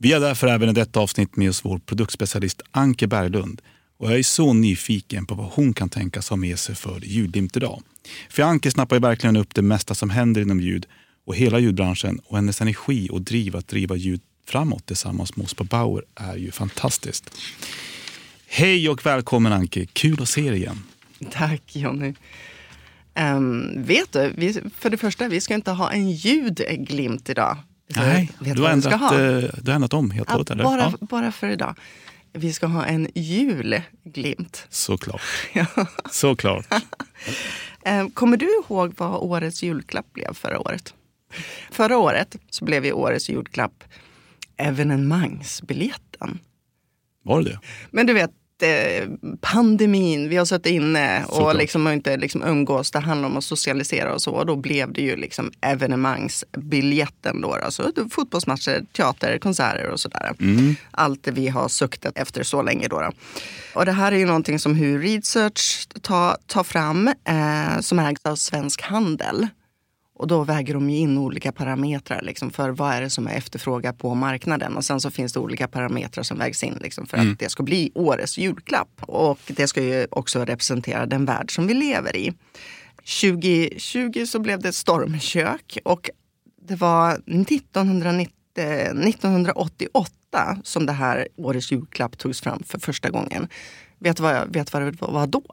Vi 0.00 0.12
har 0.12 0.20
därför 0.20 0.46
även 0.46 0.68
i 0.68 0.72
detta 0.72 1.00
avsnitt 1.00 1.36
med 1.36 1.50
oss 1.50 1.64
vår 1.64 1.78
produktspecialist 1.78 2.62
Anke 2.70 3.06
Berglund. 3.06 3.62
Och 3.98 4.10
jag 4.10 4.18
är 4.18 4.22
så 4.22 4.52
nyfiken 4.52 5.26
på 5.26 5.34
vad 5.34 5.46
hon 5.46 5.72
kan 5.72 5.88
tänkas 5.88 6.30
ha 6.30 6.36
med 6.36 6.58
sig 6.58 6.74
för 6.74 7.00
ljudlimt 7.04 7.56
idag. 7.56 7.82
För 8.30 8.42
Anke 8.42 8.70
snappar 8.70 8.96
ju 8.96 9.00
verkligen 9.00 9.36
upp 9.36 9.54
det 9.54 9.62
mesta 9.62 9.94
som 9.94 10.10
händer 10.10 10.40
inom 10.40 10.60
ljud 10.60 10.86
och 11.26 11.36
hela 11.36 11.58
ljudbranschen 11.58 12.18
och 12.24 12.36
hennes 12.36 12.60
energi 12.60 13.08
och 13.12 13.22
driv 13.22 13.56
att 13.56 13.68
driva 13.68 13.96
ljud 13.96 14.20
framåt 14.46 14.86
tillsammans 14.86 15.36
med 15.36 15.44
oss 15.44 15.54
på 15.54 15.64
Bauer 15.64 16.04
är 16.14 16.36
ju 16.36 16.50
fantastiskt. 16.50 17.30
Hej 18.46 18.88
och 18.88 19.06
välkommen 19.06 19.52
Anke, 19.52 19.86
kul 19.86 20.22
att 20.22 20.28
se 20.28 20.50
dig 20.50 20.58
igen. 20.58 20.82
Tack 21.30 21.76
Jonny. 21.76 22.14
Um, 23.20 23.82
vet 23.82 24.12
du, 24.12 24.32
vi, 24.36 24.60
för 24.76 24.90
det 24.90 24.96
första, 24.96 25.28
vi 25.28 25.40
ska 25.40 25.54
inte 25.54 25.70
ha 25.70 25.90
en 25.90 26.10
ljudglimt 26.10 27.28
idag. 27.30 27.56
Nej, 27.96 28.30
vet 28.38 28.56
du 28.56 28.62
har, 28.62 28.68
ska 28.80 28.90
ändrat, 28.90 29.00
ha? 29.00 29.14
eh, 29.20 29.44
du 29.62 29.70
har 29.70 29.74
ändrat 29.74 29.94
om 29.94 30.10
helt 30.10 30.28
och 30.28 30.30
Ja, 30.32 30.34
hållet 30.34 30.50
eller? 30.50 30.64
bara, 30.64 30.80
Ja, 31.00 31.06
bara 31.06 31.32
för 31.32 31.48
idag. 31.48 31.74
Vi 32.32 32.52
ska 32.52 32.66
ha 32.66 32.84
en 32.84 33.08
julglimt. 33.14 34.66
såklart. 34.68 35.20
såklart. 36.10 36.66
Ehm, 37.84 38.10
kommer 38.10 38.36
du 38.36 38.46
ihåg 38.64 38.94
vad 38.96 39.14
årets 39.14 39.62
julklapp 39.62 40.12
blev 40.12 40.34
förra 40.34 40.60
året? 40.60 40.94
Förra 41.70 41.98
året 41.98 42.36
så 42.50 42.64
blev 42.64 42.84
ju 42.84 42.92
årets 42.92 43.28
julklapp 43.30 43.84
evenemangsbiljetten. 44.56 46.38
Var 47.24 47.42
det 47.42 47.50
det? 47.50 47.58
Men 47.90 48.06
du 48.06 48.12
vet, 48.12 48.30
eh, 48.30 48.34
pandemin, 49.40 50.28
vi 50.28 50.36
har 50.36 50.44
suttit 50.44 50.72
inne 50.72 51.24
och 51.24 51.34
Såklart. 51.34 51.56
liksom 51.56 51.88
inte 51.88 52.16
liksom 52.16 52.42
umgås. 52.42 52.90
Det 52.90 52.98
handlar 52.98 53.28
om 53.28 53.36
att 53.36 53.44
socialisera 53.44 54.14
och 54.14 54.22
så. 54.22 54.30
Och 54.30 54.46
då 54.46 54.56
blev 54.56 54.92
det 54.92 55.02
ju 55.02 55.16
liksom 55.16 55.50
evenemangsbiljetten. 55.60 57.40
Då, 57.40 57.52
alltså 57.54 57.92
fotbollsmatcher, 58.10 58.84
teater, 58.92 59.38
konserter 59.38 59.86
och 59.90 60.00
sådär. 60.00 60.32
Allt 60.90 61.22
det 61.24 61.30
vi 61.30 61.48
har 61.48 61.68
suktat 61.68 62.18
efter 62.18 62.42
så 62.42 62.62
länge. 62.62 62.88
Då, 62.88 63.00
då. 63.00 63.10
Och 63.74 63.86
det 63.86 63.92
här 63.92 64.12
är 64.12 64.16
ju 64.16 64.26
någonting 64.26 64.58
som 64.58 64.74
Hur 64.74 64.98
Research 64.98 65.88
tar, 66.02 66.36
tar 66.46 66.64
fram, 66.64 67.08
eh, 67.08 67.80
som 67.80 67.98
ägs 67.98 68.20
av 68.26 68.36
Svensk 68.36 68.82
Handel. 68.82 69.46
Och 70.18 70.26
då 70.26 70.44
väger 70.44 70.74
de 70.74 70.90
in 70.90 71.18
olika 71.18 71.52
parametrar 71.52 72.22
liksom, 72.22 72.50
för 72.50 72.70
vad 72.70 72.94
är 72.94 73.00
det 73.00 73.10
som 73.10 73.26
är 73.26 73.34
efterfrågat 73.34 73.98
på 73.98 74.14
marknaden. 74.14 74.76
Och 74.76 74.84
sen 74.84 75.00
så 75.00 75.10
finns 75.10 75.32
det 75.32 75.40
olika 75.40 75.68
parametrar 75.68 76.22
som 76.22 76.38
vägs 76.38 76.62
in 76.62 76.78
liksom, 76.80 77.06
för 77.06 77.16
att 77.16 77.38
det 77.38 77.48
ska 77.48 77.62
bli 77.62 77.90
årets 77.94 78.38
julklapp. 78.38 79.00
Och 79.00 79.38
det 79.46 79.66
ska 79.66 79.82
ju 79.82 80.06
också 80.10 80.44
representera 80.44 81.06
den 81.06 81.24
värld 81.24 81.54
som 81.54 81.66
vi 81.66 81.74
lever 81.74 82.16
i. 82.16 82.32
2020 82.96 84.24
så 84.26 84.38
blev 84.38 84.60
det 84.60 84.68
ett 84.68 84.74
stormkök 84.74 85.78
och 85.84 86.10
det 86.62 86.76
var 86.76 87.12
1990, 87.12 88.32
1988 88.54 90.58
som 90.64 90.86
det 90.86 90.92
här 90.92 91.28
årets 91.36 91.72
julklapp 91.72 92.18
togs 92.18 92.40
fram 92.40 92.62
för 92.66 92.78
första 92.78 93.10
gången. 93.10 93.48
Vet 93.98 94.16
du 94.16 94.22
vad, 94.22 94.52
vet 94.52 94.72
vad 94.72 94.82
det 94.82 94.96
var 95.00 95.26
då? 95.26 95.44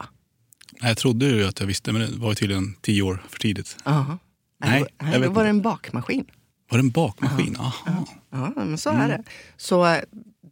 Jag 0.81 0.97
trodde 0.97 1.25
ju 1.25 1.47
att 1.47 1.59
jag 1.59 1.67
visste, 1.67 1.91
men 1.91 2.01
det 2.01 2.17
var 2.17 2.33
tydligen 2.33 2.75
tio 2.81 3.01
år 3.01 3.23
för 3.29 3.39
tidigt. 3.39 3.77
Aha. 3.83 4.17
Nej, 4.59 4.85
Nej, 5.01 5.19
då 5.19 5.29
var 5.29 5.43
det 5.43 5.49
en 5.49 5.61
bakmaskin. 5.61 6.25
Var 6.69 6.77
det 6.77 6.81
en 6.81 6.89
bakmaskin? 6.89 7.55
Aha. 7.59 8.05
Ja, 8.31 8.51
men 8.55 8.77
så 8.77 8.89
är 8.89 9.07
det. 9.07 9.23
Så 9.57 9.85
eh, 9.85 10.01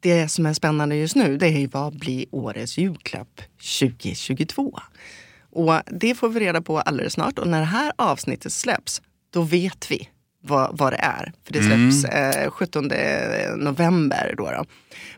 det 0.02 0.30
som 0.30 0.46
är 0.46 0.54
spännande 0.54 0.96
just 0.96 1.16
nu 1.16 1.38
det 1.38 1.48
är 1.48 1.60
ju 1.60 1.68
vad 1.68 2.00
blir 2.00 2.26
årets 2.32 2.78
julklapp 2.78 3.42
2022? 3.80 4.80
Och 5.52 5.82
det 5.92 6.16
får 6.16 6.30
vi 6.30 6.40
reda 6.40 6.62
på 6.62 6.80
alldeles 6.80 7.14
snart. 7.14 7.40
Och 7.40 7.48
när 7.48 7.60
det 7.60 7.66
här 7.66 7.94
avsnittet 7.96 8.54
släpps, 8.54 9.02
då 9.30 9.42
vet 9.42 9.92
vi 9.92 10.10
vad, 10.42 10.78
vad 10.78 10.94
det 10.94 10.98
är. 10.98 11.34
För 11.44 11.54
det 11.54 11.64
släpps 11.64 12.06
eh, 12.06 12.52
17 12.52 12.92
november. 13.58 14.34
Då, 14.38 14.52
då. 14.52 14.66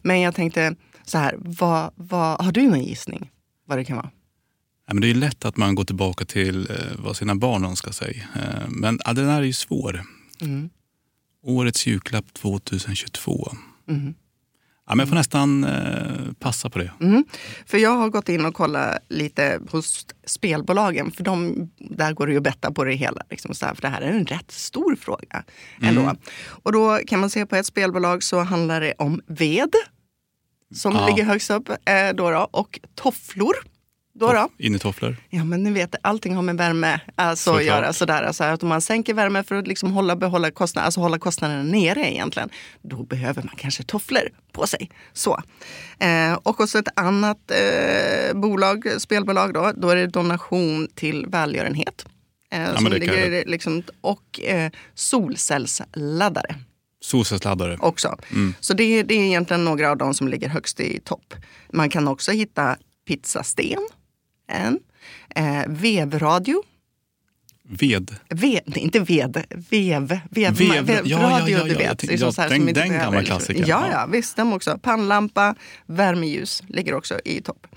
Men 0.02 0.22
jag 0.22 0.36
tänkte 0.36 0.76
så 1.04 1.18
här, 1.18 1.36
vad, 1.38 1.92
vad, 1.96 2.46
har 2.46 2.52
du 2.52 2.62
någon 2.62 2.84
gissning 2.84 3.32
vad 3.66 3.78
det 3.78 3.86
kan 3.86 3.98
vara? 3.98 4.10
Ja, 4.88 4.94
men 4.94 5.02
det 5.02 5.10
är 5.10 5.14
lätt 5.14 5.46
att 5.46 5.58
man 5.58 5.76
går 5.76 5.84
tillbaka 5.84 6.26
till 6.26 6.72
eh, 6.72 6.76
vad 7.00 7.18
sina 7.18 7.36
barn 7.36 7.66
önskar 7.66 7.92
sig. 7.92 8.28
Eh, 8.36 8.70
men 8.70 9.00
ja, 9.06 9.14
den 9.14 9.30
här 9.30 9.42
är 9.42 9.46
ju 9.46 9.54
svår. 9.54 10.02
Mm. 10.42 10.70
Årets 11.44 11.88
julklapp 11.88 12.34
2022. 12.34 13.52
Mm. 13.90 14.14
Ja, 14.88 14.96
men 14.96 15.00
jag 15.00 15.10
får 15.10 15.16
nästan 15.16 15.64
eh, 15.64 16.32
passa 16.40 16.70
på 16.70 16.80
det. 16.80 16.92
Mm. 17.02 17.26
För 17.66 17.78
jag 17.78 17.90
har 17.98 18.10
gått 18.10 18.30
in 18.30 18.46
och 18.46 18.54
kollat 18.54 18.98
lite 19.10 19.60
hos 19.72 20.06
spelbolagen. 20.26 21.12
För 21.12 21.24
de, 21.24 21.70
där 21.78 22.14
går 22.14 22.28
det 22.28 22.32
ju 22.34 22.38
att 22.38 22.44
betta 22.44 22.72
på 22.72 22.84
det 22.84 22.94
hela. 22.94 23.22
Liksom, 23.30 23.56
så 23.56 23.66
här, 23.66 23.74
för 23.76 23.82
det 23.82 23.88
här 23.88 24.02
är 24.02 24.10
en 24.12 24.26
rätt 24.26 24.52
stor 24.52 24.96
fråga. 24.96 25.44
Ändå. 25.82 26.02
Mm. 26.02 26.18
Och 26.48 26.72
då 26.72 27.00
kan 27.08 27.20
man 27.20 27.30
se 27.30 27.46
på 27.46 27.56
ett 27.56 27.66
spelbolag 27.66 28.24
så 28.24 28.40
handlar 28.40 28.82
det 28.82 28.94
om 28.98 29.22
ved. 29.28 29.74
Som 30.76 30.94
Ja. 30.96 31.08
ligger 31.08 31.24
högst 31.24 31.50
upp. 31.52 31.70
Eh, 31.70 32.10
då 32.16 32.30
då, 32.32 32.48
och 32.52 32.80
tofflor. 32.96 33.54
Då 34.20 34.34
då. 34.34 34.50
Innetofflor. 34.58 35.18
Ja 35.30 35.44
men 35.44 35.64
ni 35.64 35.72
vet, 35.72 35.96
allting 36.02 36.36
har 36.36 36.42
med 36.42 36.58
värme 36.58 37.00
alltså, 37.16 37.54
att 37.54 37.64
göra. 37.64 37.94
Sådär, 37.94 38.24
alltså, 38.24 38.44
att 38.44 38.64
om 38.64 38.70
man 38.70 38.82
sänker 38.82 39.14
värme 39.14 39.44
för 39.44 39.56
att 39.56 39.68
liksom 39.68 39.92
hålla, 39.92 40.16
behålla 40.16 40.52
kostnader, 40.52 40.86
alltså 40.86 41.00
hålla 41.00 41.20
kostnaderna 41.20 41.64
nere 41.64 42.12
egentligen. 42.14 42.50
Då 42.82 43.04
behöver 43.04 43.44
man 43.44 43.56
kanske 43.58 43.84
tofflor 43.84 44.30
på 44.52 44.68
sig. 44.68 44.90
Så. 45.14 45.42
Eh, 46.00 46.34
och 46.34 46.60
också 46.60 46.80
ett 46.80 46.88
annat 46.96 47.52
eh, 47.52 48.38
bolag, 48.38 48.88
spelbolag 48.98 49.54
då, 49.54 49.72
då 49.76 49.90
är 49.90 49.96
det 49.96 50.08
donation 50.08 50.88
till 50.96 51.26
välgörenhet. 51.28 52.06
Eh, 52.52 52.60
men 52.60 52.78
som 52.78 52.92
ligger, 52.92 53.46
liksom, 53.46 53.84
och 54.02 54.40
eh, 54.44 54.72
solcellsladdare 54.94 56.56
Solcellsladdare. 57.02 57.78
också. 57.80 58.18
Så 58.60 58.74
det, 58.74 59.04
det 59.04 59.14
är 59.14 59.20
egentligen 59.20 59.66
några 59.66 59.92
av 59.92 59.98
de 59.98 60.14
som 60.14 60.28
ligger 60.28 60.50
högst 60.50 60.80
i 60.80 61.00
topp. 61.00 61.34
Man 61.74 61.90
kan 61.90 62.08
också 62.08 62.32
hitta 62.32 62.78
pizzasten, 63.08 63.88
en. 64.48 64.80
Eh, 65.36 65.64
vevradio. 65.68 66.64
Ved. 67.68 68.16
Ved, 68.30 68.60
nej, 68.66 68.80
inte 68.80 69.00
ved, 69.00 69.44
vev. 69.50 70.08
Vev, 70.30 70.54
Vev- 70.54 70.82
vev, 70.84 71.02
ja, 71.08 71.18
radio, 71.20 71.40
ja, 71.40 71.44
du 71.46 71.52
ja, 71.52 71.58
jag 71.58 71.66
vet. 71.78 71.78
tänkte- 71.88 72.08
liksom 72.08 72.26
ja, 72.28 72.32
så 72.32 72.42
här 72.42 72.54
inte 72.54 72.74
den 72.74 72.90
gamla 72.94 73.24
klassikern, 73.24 73.66
Ja, 73.68 73.88
ja. 73.92 74.06
visst, 74.06 74.36
den 74.36 74.54
också. 74.54 74.78
Pannlampa, 74.82 75.56
värmeljus 75.86 76.64
ligger 76.68 76.94
också 76.94 77.20
i 77.26 77.42
topp. 77.42 77.68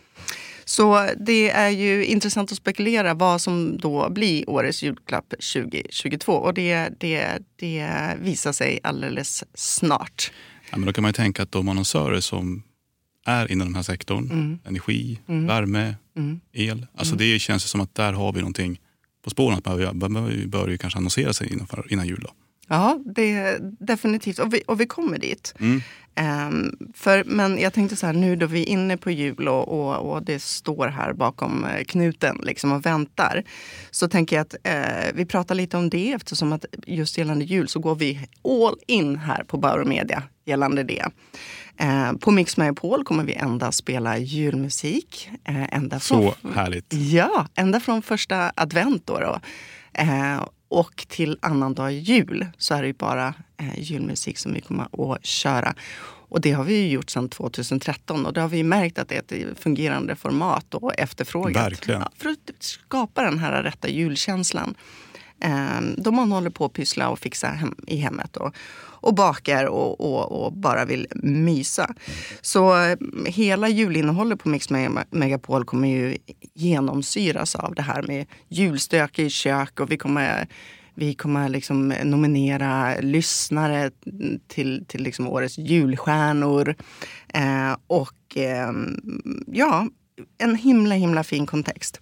Så 0.64 1.08
det 1.26 1.50
är 1.50 1.68
ju 1.68 2.04
intressant 2.04 2.52
att 2.52 2.58
spekulera 2.58 3.14
vad 3.14 3.40
som 3.40 3.78
då 3.78 4.10
blir 4.10 4.50
årets 4.50 4.82
julklapp 4.82 5.28
2022. 5.30 6.32
Och 6.32 6.54
det, 6.54 6.88
det, 7.00 7.38
det 7.56 7.88
visar 8.20 8.52
sig 8.52 8.80
alldeles 8.82 9.44
snart. 9.54 10.32
Ja, 10.70 10.76
men 10.76 10.86
då 10.86 10.92
kan 10.92 11.02
man 11.02 11.08
ju 11.08 11.12
tänka 11.12 11.42
att 11.42 11.52
de 11.52 11.68
annonsörer 11.68 12.20
som 12.20 12.62
är 13.26 13.52
inom 13.52 13.66
den 13.68 13.74
här 13.74 13.82
sektorn, 13.82 14.30
Mm. 14.30 14.58
energi, 14.64 15.18
värme, 15.26 15.94
el. 16.52 16.86
Alltså 16.94 17.16
det 17.16 17.38
känns 17.38 17.64
som 17.64 17.80
att 17.80 17.94
där 17.94 18.12
har 18.12 18.32
vi 18.32 18.40
någonting 18.40 18.80
på 19.24 19.30
spåren. 19.30 19.58
Att 19.58 19.66
man 19.66 19.78
bör, 19.78 19.92
bör, 19.92 20.46
bör 20.46 20.68
ju 20.68 20.78
kanske 20.78 20.98
annonsera 20.98 21.32
sig 21.32 21.52
innan, 21.52 21.66
innan 21.90 22.06
jul. 22.06 22.20
Då. 22.22 22.30
Ja, 22.68 22.98
det 23.14 23.58
definitivt. 23.80 24.38
Och 24.38 24.54
vi, 24.54 24.62
och 24.66 24.80
vi 24.80 24.86
kommer 24.86 25.18
dit. 25.18 25.54
Mm. 25.60 25.80
Ehm, 26.18 26.76
för, 26.94 27.24
men 27.24 27.58
jag 27.58 27.72
tänkte 27.72 27.96
så 27.96 28.06
här, 28.06 28.12
nu 28.12 28.36
då 28.36 28.46
vi 28.46 28.62
är 28.62 28.68
inne 28.68 28.96
på 28.96 29.10
jul 29.10 29.48
och, 29.48 29.68
och, 29.68 30.12
och 30.12 30.22
det 30.22 30.42
står 30.42 30.88
här 30.88 31.12
bakom 31.12 31.64
eh, 31.64 31.84
knuten 31.84 32.40
liksom 32.42 32.72
och 32.72 32.86
väntar. 32.86 33.44
Så 33.90 34.08
tänker 34.08 34.36
jag 34.36 34.42
att 34.42 34.54
eh, 34.64 35.14
vi 35.14 35.26
pratar 35.26 35.54
lite 35.54 35.76
om 35.76 35.90
det 35.90 36.12
eftersom 36.12 36.52
att 36.52 36.64
just 36.86 37.18
gällande 37.18 37.44
jul 37.44 37.68
så 37.68 37.80
går 37.80 37.94
vi 37.94 38.28
all 38.44 38.76
in 38.86 39.16
här 39.16 39.44
på 39.44 39.56
Bauer 39.56 39.84
Media 39.84 40.22
gällande 40.44 40.82
det. 40.82 41.04
Eh, 41.76 42.12
på 42.12 42.30
Mix 42.30 42.56
Megapol 42.56 43.04
kommer 43.04 43.24
vi 43.24 43.34
endast 43.34 43.78
spela 43.78 44.18
julmusik. 44.18 45.30
Eh, 45.44 45.74
ända 45.74 46.00
från, 46.00 46.22
Så 46.22 46.48
härligt. 46.48 46.94
Ja, 46.94 47.46
ända 47.54 47.80
från 47.80 48.02
första 48.02 48.52
advent 48.56 49.06
då. 49.06 49.18
då. 49.20 49.40
Och 50.68 51.04
till 51.08 51.38
annandag 51.42 51.90
jul 51.90 52.46
så 52.58 52.74
är 52.74 52.82
det 52.82 52.86
ju 52.86 52.94
bara 52.94 53.34
eh, 53.56 53.78
julmusik 53.80 54.38
som 54.38 54.52
vi 54.52 54.60
kommer 54.60 55.14
att 55.14 55.24
köra. 55.26 55.74
Och 56.30 56.40
det 56.40 56.52
har 56.52 56.64
vi 56.64 56.74
ju 56.74 56.88
gjort 56.88 57.10
sedan 57.10 57.28
2013 57.28 58.26
och 58.26 58.32
det 58.32 58.40
har 58.40 58.48
vi 58.48 58.56
ju 58.56 58.64
märkt 58.64 58.98
att 58.98 59.08
det 59.08 59.32
är 59.32 59.50
ett 59.50 59.58
fungerande 59.58 60.16
format 60.16 60.74
och 60.74 60.98
efterfrågat. 60.98 61.64
Verkligen. 61.64 62.00
Ja, 62.00 62.10
för 62.16 62.28
att 62.28 62.50
skapa 62.58 63.22
den 63.22 63.38
här 63.38 63.62
rätta 63.62 63.88
julkänslan. 63.88 64.74
Eh, 65.40 65.80
då 65.96 66.10
man 66.10 66.32
håller 66.32 66.50
på 66.50 66.64
att 66.64 66.72
pyssla 66.72 67.08
och 67.08 67.18
fixa 67.18 67.46
hem, 67.46 67.74
i 67.86 67.96
hemmet 67.96 68.36
och, 68.36 68.54
och 69.00 69.14
bakar 69.14 69.64
och, 69.64 70.00
och, 70.00 70.44
och 70.44 70.52
bara 70.52 70.84
vill 70.84 71.06
mysa. 71.22 71.94
Så 72.40 72.82
eh, 72.82 72.98
hela 73.26 73.68
julinnehållet 73.68 74.38
på 74.38 74.48
Mix 74.48 74.70
Megapol 75.10 75.64
kommer 75.64 75.88
ju 75.88 76.16
genomsyras 76.54 77.54
av 77.54 77.74
det 77.74 77.82
här 77.82 78.02
med 78.02 78.26
julstök 78.48 79.18
i 79.18 79.30
kök 79.30 79.80
och 79.80 79.90
vi 79.92 79.96
kommer 79.96 80.48
vi 80.94 81.14
kommer 81.14 81.48
liksom 81.48 81.88
nominera 81.88 83.00
lyssnare 83.00 83.90
till, 84.48 84.84
till 84.88 85.02
liksom 85.02 85.28
årets 85.28 85.58
julstjärnor. 85.58 86.74
Eh, 87.34 87.76
och 87.86 88.36
eh, 88.36 88.72
ja, 89.46 89.88
en 90.38 90.54
himla 90.54 90.94
himla 90.94 91.24
fin 91.24 91.46
kontext. 91.46 92.00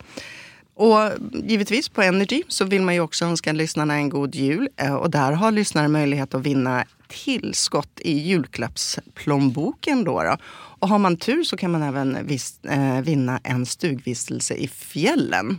Och 0.78 0.98
givetvis 1.32 1.88
på 1.88 2.02
Energy 2.02 2.42
så 2.48 2.64
vill 2.64 2.82
man 2.82 2.94
ju 2.94 3.00
också 3.00 3.24
önska 3.24 3.52
lyssnarna 3.52 3.94
en 3.94 4.08
god 4.08 4.34
jul. 4.34 4.68
Eh, 4.76 4.94
Och 4.94 5.10
där 5.10 5.32
har 5.32 5.50
lyssnare 5.52 5.88
möjlighet 5.88 6.34
att 6.34 6.42
vinna 6.46 6.84
tillskott 7.08 8.00
i 8.00 8.18
julklappsplånboken. 8.18 10.04
Då 10.04 10.22
då. 10.22 10.36
Och 10.78 10.88
har 10.88 10.98
man 10.98 11.16
tur 11.16 11.42
så 11.44 11.56
kan 11.56 11.70
man 11.70 11.82
även 11.82 12.26
vis, 12.26 12.60
eh, 12.64 13.00
vinna 13.00 13.40
en 13.44 13.66
stugvistelse 13.66 14.54
i 14.54 14.68
fjällen. 14.68 15.58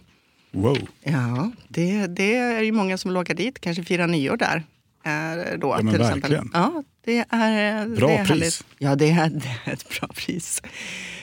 Wow. 0.51 0.77
Ja, 1.03 1.51
det, 1.67 2.07
det 2.07 2.35
är 2.35 2.61
ju 2.61 2.71
många 2.71 2.97
som 2.97 3.09
vill 3.11 3.17
åka 3.17 3.33
dit, 3.33 3.59
kanske 3.61 3.83
fira 3.83 4.07
nyår 4.07 4.37
där. 4.37 4.63
eh, 5.05 5.59
Då, 5.59 5.67
Ja, 5.67 5.81
men 5.83 5.93
till 5.93 6.01
verkligen. 6.03 6.23
Exempel. 6.23 6.49
Ja, 6.53 6.83
det 7.05 7.25
är, 7.29 7.81
eh, 7.81 7.87
Bra 7.87 8.07
det 8.07 8.13
är 8.13 8.17
pris. 8.25 8.29
härligt. 8.29 8.63
Ja, 8.77 8.95
det 8.95 9.09
är, 9.09 9.29
det 9.43 9.57
är 9.65 9.73
ett 9.73 9.89
bra 9.99 10.07
pris. 10.07 10.61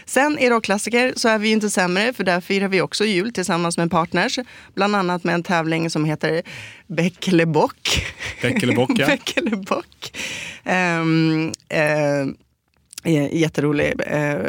Sen 0.06 0.38
i 0.38 0.50
rockklassiker 0.50 1.12
så 1.16 1.28
är 1.28 1.38
vi 1.38 1.48
ju 1.48 1.54
inte 1.54 1.70
sämre, 1.70 2.12
för 2.12 2.24
där 2.24 2.40
firar 2.40 2.68
vi 2.68 2.80
också 2.80 3.04
jul 3.04 3.32
tillsammans 3.32 3.78
med 3.78 3.90
partners. 3.90 4.38
Bland 4.74 4.96
annat 4.96 5.24
med 5.24 5.34
en 5.34 5.42
tävling 5.42 5.90
som 5.90 6.04
heter 6.04 6.42
Bäck 6.86 7.28
eller 7.28 7.46
bock. 7.46 8.06
Bäck 8.42 8.62
eller 8.62 8.76
bock, 8.76 8.90
ja. 8.94 9.06
Bäck 9.10 9.36
eller 9.36 9.56
bock. 9.56 10.16
Ehm, 10.64 11.52
eh, 11.68 12.34
Eh, 13.04 13.34
Jätterolig 13.34 13.94
eh, 14.06 14.46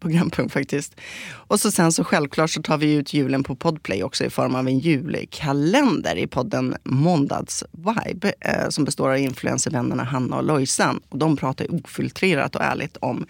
programpunkt 0.00 0.52
faktiskt. 0.52 1.00
Och 1.32 1.60
så 1.60 1.70
sen 1.70 1.92
så 1.92 2.04
självklart 2.04 2.50
så 2.50 2.62
tar 2.62 2.78
vi 2.78 2.92
ut 2.92 3.14
julen 3.14 3.44
på 3.44 3.56
Podplay 3.56 4.02
också 4.02 4.24
i 4.24 4.30
form 4.30 4.54
av 4.54 4.68
en 4.68 4.78
julkalender 4.78 6.16
i 6.16 6.26
podden 6.26 6.76
Måndags 6.84 7.64
Vibe 7.72 8.32
eh, 8.40 8.68
som 8.68 8.84
består 8.84 9.10
av 9.10 9.18
influencervännerna 9.18 10.04
Hanna 10.04 10.36
och 10.36 10.44
Lojsan. 10.44 11.00
Och 11.08 11.18
de 11.18 11.36
pratar 11.36 11.74
ofiltrerat 11.74 12.56
och 12.56 12.62
ärligt 12.62 12.96
om, 12.96 13.26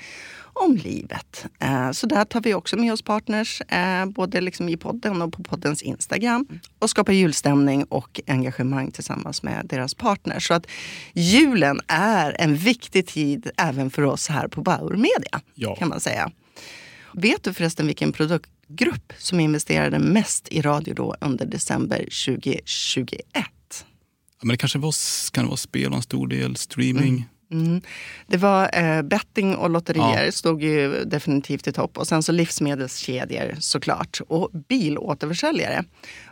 om 0.55 0.77
livet. 0.77 1.47
Eh, 1.59 1.91
så 1.91 2.07
där 2.07 2.25
tar 2.25 2.41
vi 2.41 2.55
också 2.55 2.77
med 2.77 2.93
oss 2.93 3.03
partners, 3.03 3.61
eh, 3.61 4.07
både 4.07 4.41
liksom 4.41 4.69
i 4.69 4.77
podden 4.77 5.23
och 5.23 5.33
på 5.33 5.43
poddens 5.43 5.83
Instagram. 5.83 6.47
Och 6.79 6.91
skapar 6.91 7.13
julstämning 7.13 7.85
och 7.85 8.21
engagemang 8.27 8.91
tillsammans 8.91 9.43
med 9.43 9.67
deras 9.67 9.95
partners. 9.95 10.49
Så 10.49 10.55
att 10.55 10.67
julen 11.13 11.81
är 11.89 12.37
en 12.41 12.57
viktig 12.57 13.07
tid 13.07 13.51
även 13.57 13.91
för 13.91 14.03
oss 14.03 14.29
här 14.29 14.49
på 14.49 14.63
Bauer 14.63 14.97
Media. 14.97 15.41
Ja. 15.55 15.77
Kan 15.77 15.89
man 15.89 16.01
säga. 16.01 16.31
Vet 17.13 17.43
du 17.43 17.53
förresten 17.53 17.87
vilken 17.87 18.13
produktgrupp 18.13 19.13
som 19.19 19.41
investerade 19.41 19.99
mest 19.99 20.49
i 20.49 20.63
radio 20.63 20.95
då 20.95 21.15
under 21.21 21.47
december 21.47 21.99
2021? 21.99 23.25
Ja, 24.41 24.47
men 24.47 24.49
det 24.49 24.57
kanske 24.57 24.79
var, 24.79 24.95
kan 25.33 25.45
det 25.45 25.49
vara 25.49 25.57
spel 25.57 25.91
och 25.91 25.97
en 25.97 26.03
stor 26.03 26.27
del, 26.27 26.57
streaming. 26.57 27.15
Mm. 27.15 27.23
Det 28.27 28.37
var 28.37 28.71
eh, 28.73 29.03
betting 29.03 29.57
och 29.57 29.71
lotterier 29.71 30.25
Ja. 30.25 30.33
stod 30.33 30.63
ju 30.63 31.05
definitivt 31.05 31.67
i 31.67 31.73
topp. 31.73 31.99
Och 31.99 32.07
sen 32.07 32.23
så 32.23 32.33
livsmedelskedjor 32.33 33.55
såklart. 33.61 34.21
Och 34.29 34.51
bilåterförsäljare. 34.69 35.85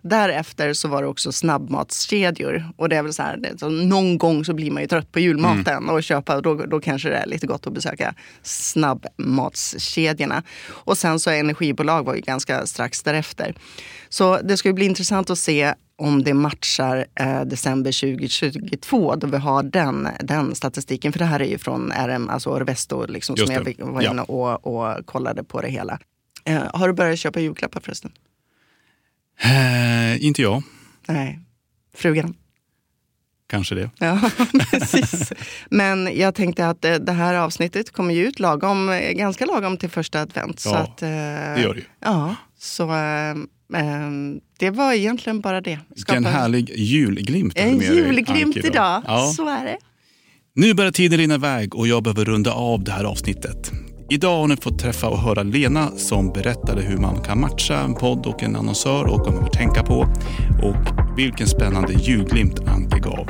Därefter 0.03 0.73
så 0.73 0.89
var 0.89 1.03
det 1.03 1.09
också 1.09 1.33
snabbmatskedjor. 1.33 2.65
Och 2.77 2.89
det 2.89 2.97
är 2.97 3.03
väl 3.03 3.13
så 3.13 3.23
här, 3.23 3.37
det, 3.37 3.59
så 3.59 3.69
någon 3.69 4.19
gång 4.19 4.45
så 4.45 4.55
blir 4.55 4.71
man 4.71 4.83
ju 4.83 4.89
trött 4.89 5.13
på 5.13 5.21
julmaten 5.21 5.89
och 5.89 6.03
köpa. 6.03 6.41
Då, 6.41 6.55
då 6.55 6.81
kanske 6.81 7.09
det 7.09 7.17
är 7.17 7.27
lite 7.27 7.47
gott 7.47 7.67
att 7.67 7.73
besöka 7.73 8.15
snabbmatskedjorna. 8.43 10.43
Och 10.69 10.99
sen 10.99 11.21
så 11.21 11.31
energibolag 11.31 12.05
var 12.05 12.15
ju 12.15 12.21
ganska 12.21 12.67
strax 12.67 13.03
därefter. 13.03 13.55
Så 14.13 14.41
det 14.43 14.57
ska 14.57 14.73
bli 14.73 14.85
intressant 14.85 15.31
att 15.31 15.39
se 15.39 15.75
om 15.97 16.23
det 16.25 16.35
matchar 16.35 17.07
eh, 17.21 17.41
december 17.41 18.01
2022 18.17 19.17
då 19.17 19.27
vi 19.27 19.37
har 19.37 19.63
den, 19.63 20.09
den 20.21 20.55
statistiken. 20.55 21.13
För 21.13 21.19
det 21.19 21.25
här 21.25 21.41
är 21.41 21.45
ju 21.49 21.59
från 21.59 21.93
RM, 22.07 22.29
alltså 22.29 22.51
Orvesto, 22.51 23.07
liksom, 23.07 23.37
som 23.37 23.53
jag 23.55 23.75
var 23.79 24.03
Ja. 24.03 24.11
inne 24.11 24.23
och, 24.23 24.67
och 24.67 25.07
kollade 25.07 25.45
på 25.45 25.61
det 25.61 25.69
hela. 25.69 25.99
Eh, 26.45 26.63
har 26.75 26.89
du 26.89 26.95
börjat 26.95 27.19
köpa 27.19 27.41
julklappar 27.41 27.81
förresten? 27.81 28.13
Eh, 29.45 30.25
inte 30.25 30.43
jag, 30.43 30.63
Nej. 31.09 31.39
Frugan? 31.95 32.35
kanske 33.49 33.75
det. 33.75 33.91
Ja, 33.99 34.31
precis. 34.71 35.33
Men 35.71 36.11
jag 36.19 36.35
tänkte 36.35 36.69
att 36.69 36.85
eh, 36.85 36.95
det 36.95 37.13
här 37.13 37.35
avsnittet 37.35 37.91
kommer 37.93 38.15
ju 38.15 38.27
ut 38.27 38.41
lagom, 38.41 38.89
eh, 38.89 39.13
ganska 39.13 39.47
lagom 39.47 39.77
till 39.77 39.91
första 39.91 40.21
advent. 40.21 40.61
så 40.61 40.69
Ja, 40.69 40.77
att, 40.79 41.03
eh, 41.03 41.09
Det 41.09 41.61
gör 41.63 41.75
det 41.75 41.81
ju. 41.81 41.87
Ja, 42.01 42.35
så 42.59 42.83
eh, 42.95 43.35
det 44.59 44.71
var 44.71 44.93
egentligen 44.93 45.41
bara 45.41 45.61
det. 45.61 45.79
Vilken 45.95 46.25
härlig 46.25 46.71
julglimt. 46.77 47.53
En 47.57 47.81
julglimt 47.81 48.55
då. 48.63 48.69
idag, 48.69 49.03
Ja. 49.07 49.33
så 49.37 49.49
är 49.49 49.65
det. 49.65 49.77
Nu 50.55 50.75
börjar 50.75 50.91
tiden 50.93 51.19
rinna 51.19 51.35
iväg 51.35 51.75
och 51.75 51.87
jag 51.89 52.03
behöver 52.03 52.25
runda 52.25 52.53
av 52.53 52.85
det 52.85 52.93
här 52.93 53.05
avsnittet. 53.05 53.73
Idag 54.11 54.37
har 54.41 54.49
ni 54.49 54.57
fått 54.57 54.79
träffa 54.79 55.09
och 55.09 55.19
höra 55.19 55.43
Lena 55.43 55.91
som 55.97 56.33
berättade 56.33 56.83
hur 56.83 56.97
man 56.97 57.23
kan 57.23 57.41
matcha 57.41 57.79
en 57.81 57.95
podd 57.95 58.27
och 58.27 58.43
en 58.43 58.57
annonsör 58.57 59.05
och 59.05 59.19
vad 59.19 59.33
man 59.35 59.43
bör 59.43 59.51
tänka 59.51 59.83
på. 59.83 60.01
Och 60.63 60.77
vilken 61.19 61.47
spännande 61.47 61.93
julglimt 61.93 62.61
Anke 62.69 62.99
gav. 62.99 63.29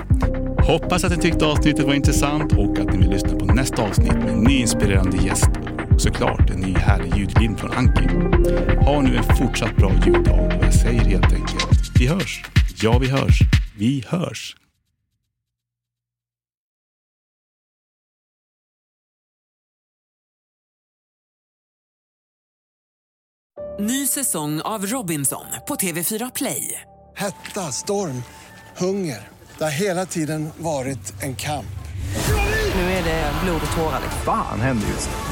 Hoppas 0.66 1.04
att 1.04 1.16
ni 1.16 1.22
tyckte 1.22 1.46
avsnittet 1.46 1.86
var 1.86 1.94
intressant 1.94 2.52
och 2.52 2.78
att 2.78 2.92
ni 2.92 2.98
vill 2.98 3.10
lyssna 3.10 3.38
på 3.38 3.44
nästa 3.44 3.82
avsnitt 3.82 4.12
med 4.12 4.28
en 4.28 4.40
ny 4.44 4.52
inspirerande 4.60 5.16
gäst 5.26 5.50
såklart 6.02 6.50
en 6.50 6.60
ny 6.60 6.74
härlig 6.74 7.16
ljudglimt 7.16 7.60
från 7.60 7.72
Anki. 7.72 8.08
Ha 8.84 9.00
nu 9.00 9.16
en 9.16 9.24
fortsatt 9.24 9.76
bra 9.76 9.92
juldag 10.06 10.40
och 10.40 10.64
jag 10.64 10.74
säger 10.74 11.00
helt 11.00 11.32
enkelt 11.32 11.82
vi 11.98 12.06
hörs. 12.06 12.44
Ja, 12.82 12.98
vi 12.98 13.08
hörs. 13.08 13.38
Vi 13.76 14.04
hörs. 14.08 14.56
Ny 23.80 24.06
säsong 24.06 24.60
av 24.60 24.86
Robinson 24.86 25.44
på 25.68 25.74
TV4 25.74 26.32
Play. 26.34 26.80
Hetta, 27.16 27.60
storm, 27.60 28.22
hunger. 28.76 29.28
Det 29.58 29.64
har 29.64 29.70
hela 29.70 30.06
tiden 30.06 30.50
varit 30.58 31.22
en 31.22 31.36
kamp. 31.36 31.66
Nu 32.74 32.80
är 32.80 33.04
det 33.04 33.32
blod 33.44 33.60
och 33.70 33.76
tårar. 33.76 34.00
Fan 34.24 34.60
händer 34.60 34.88
just 34.88 35.10
nu. 35.10 35.31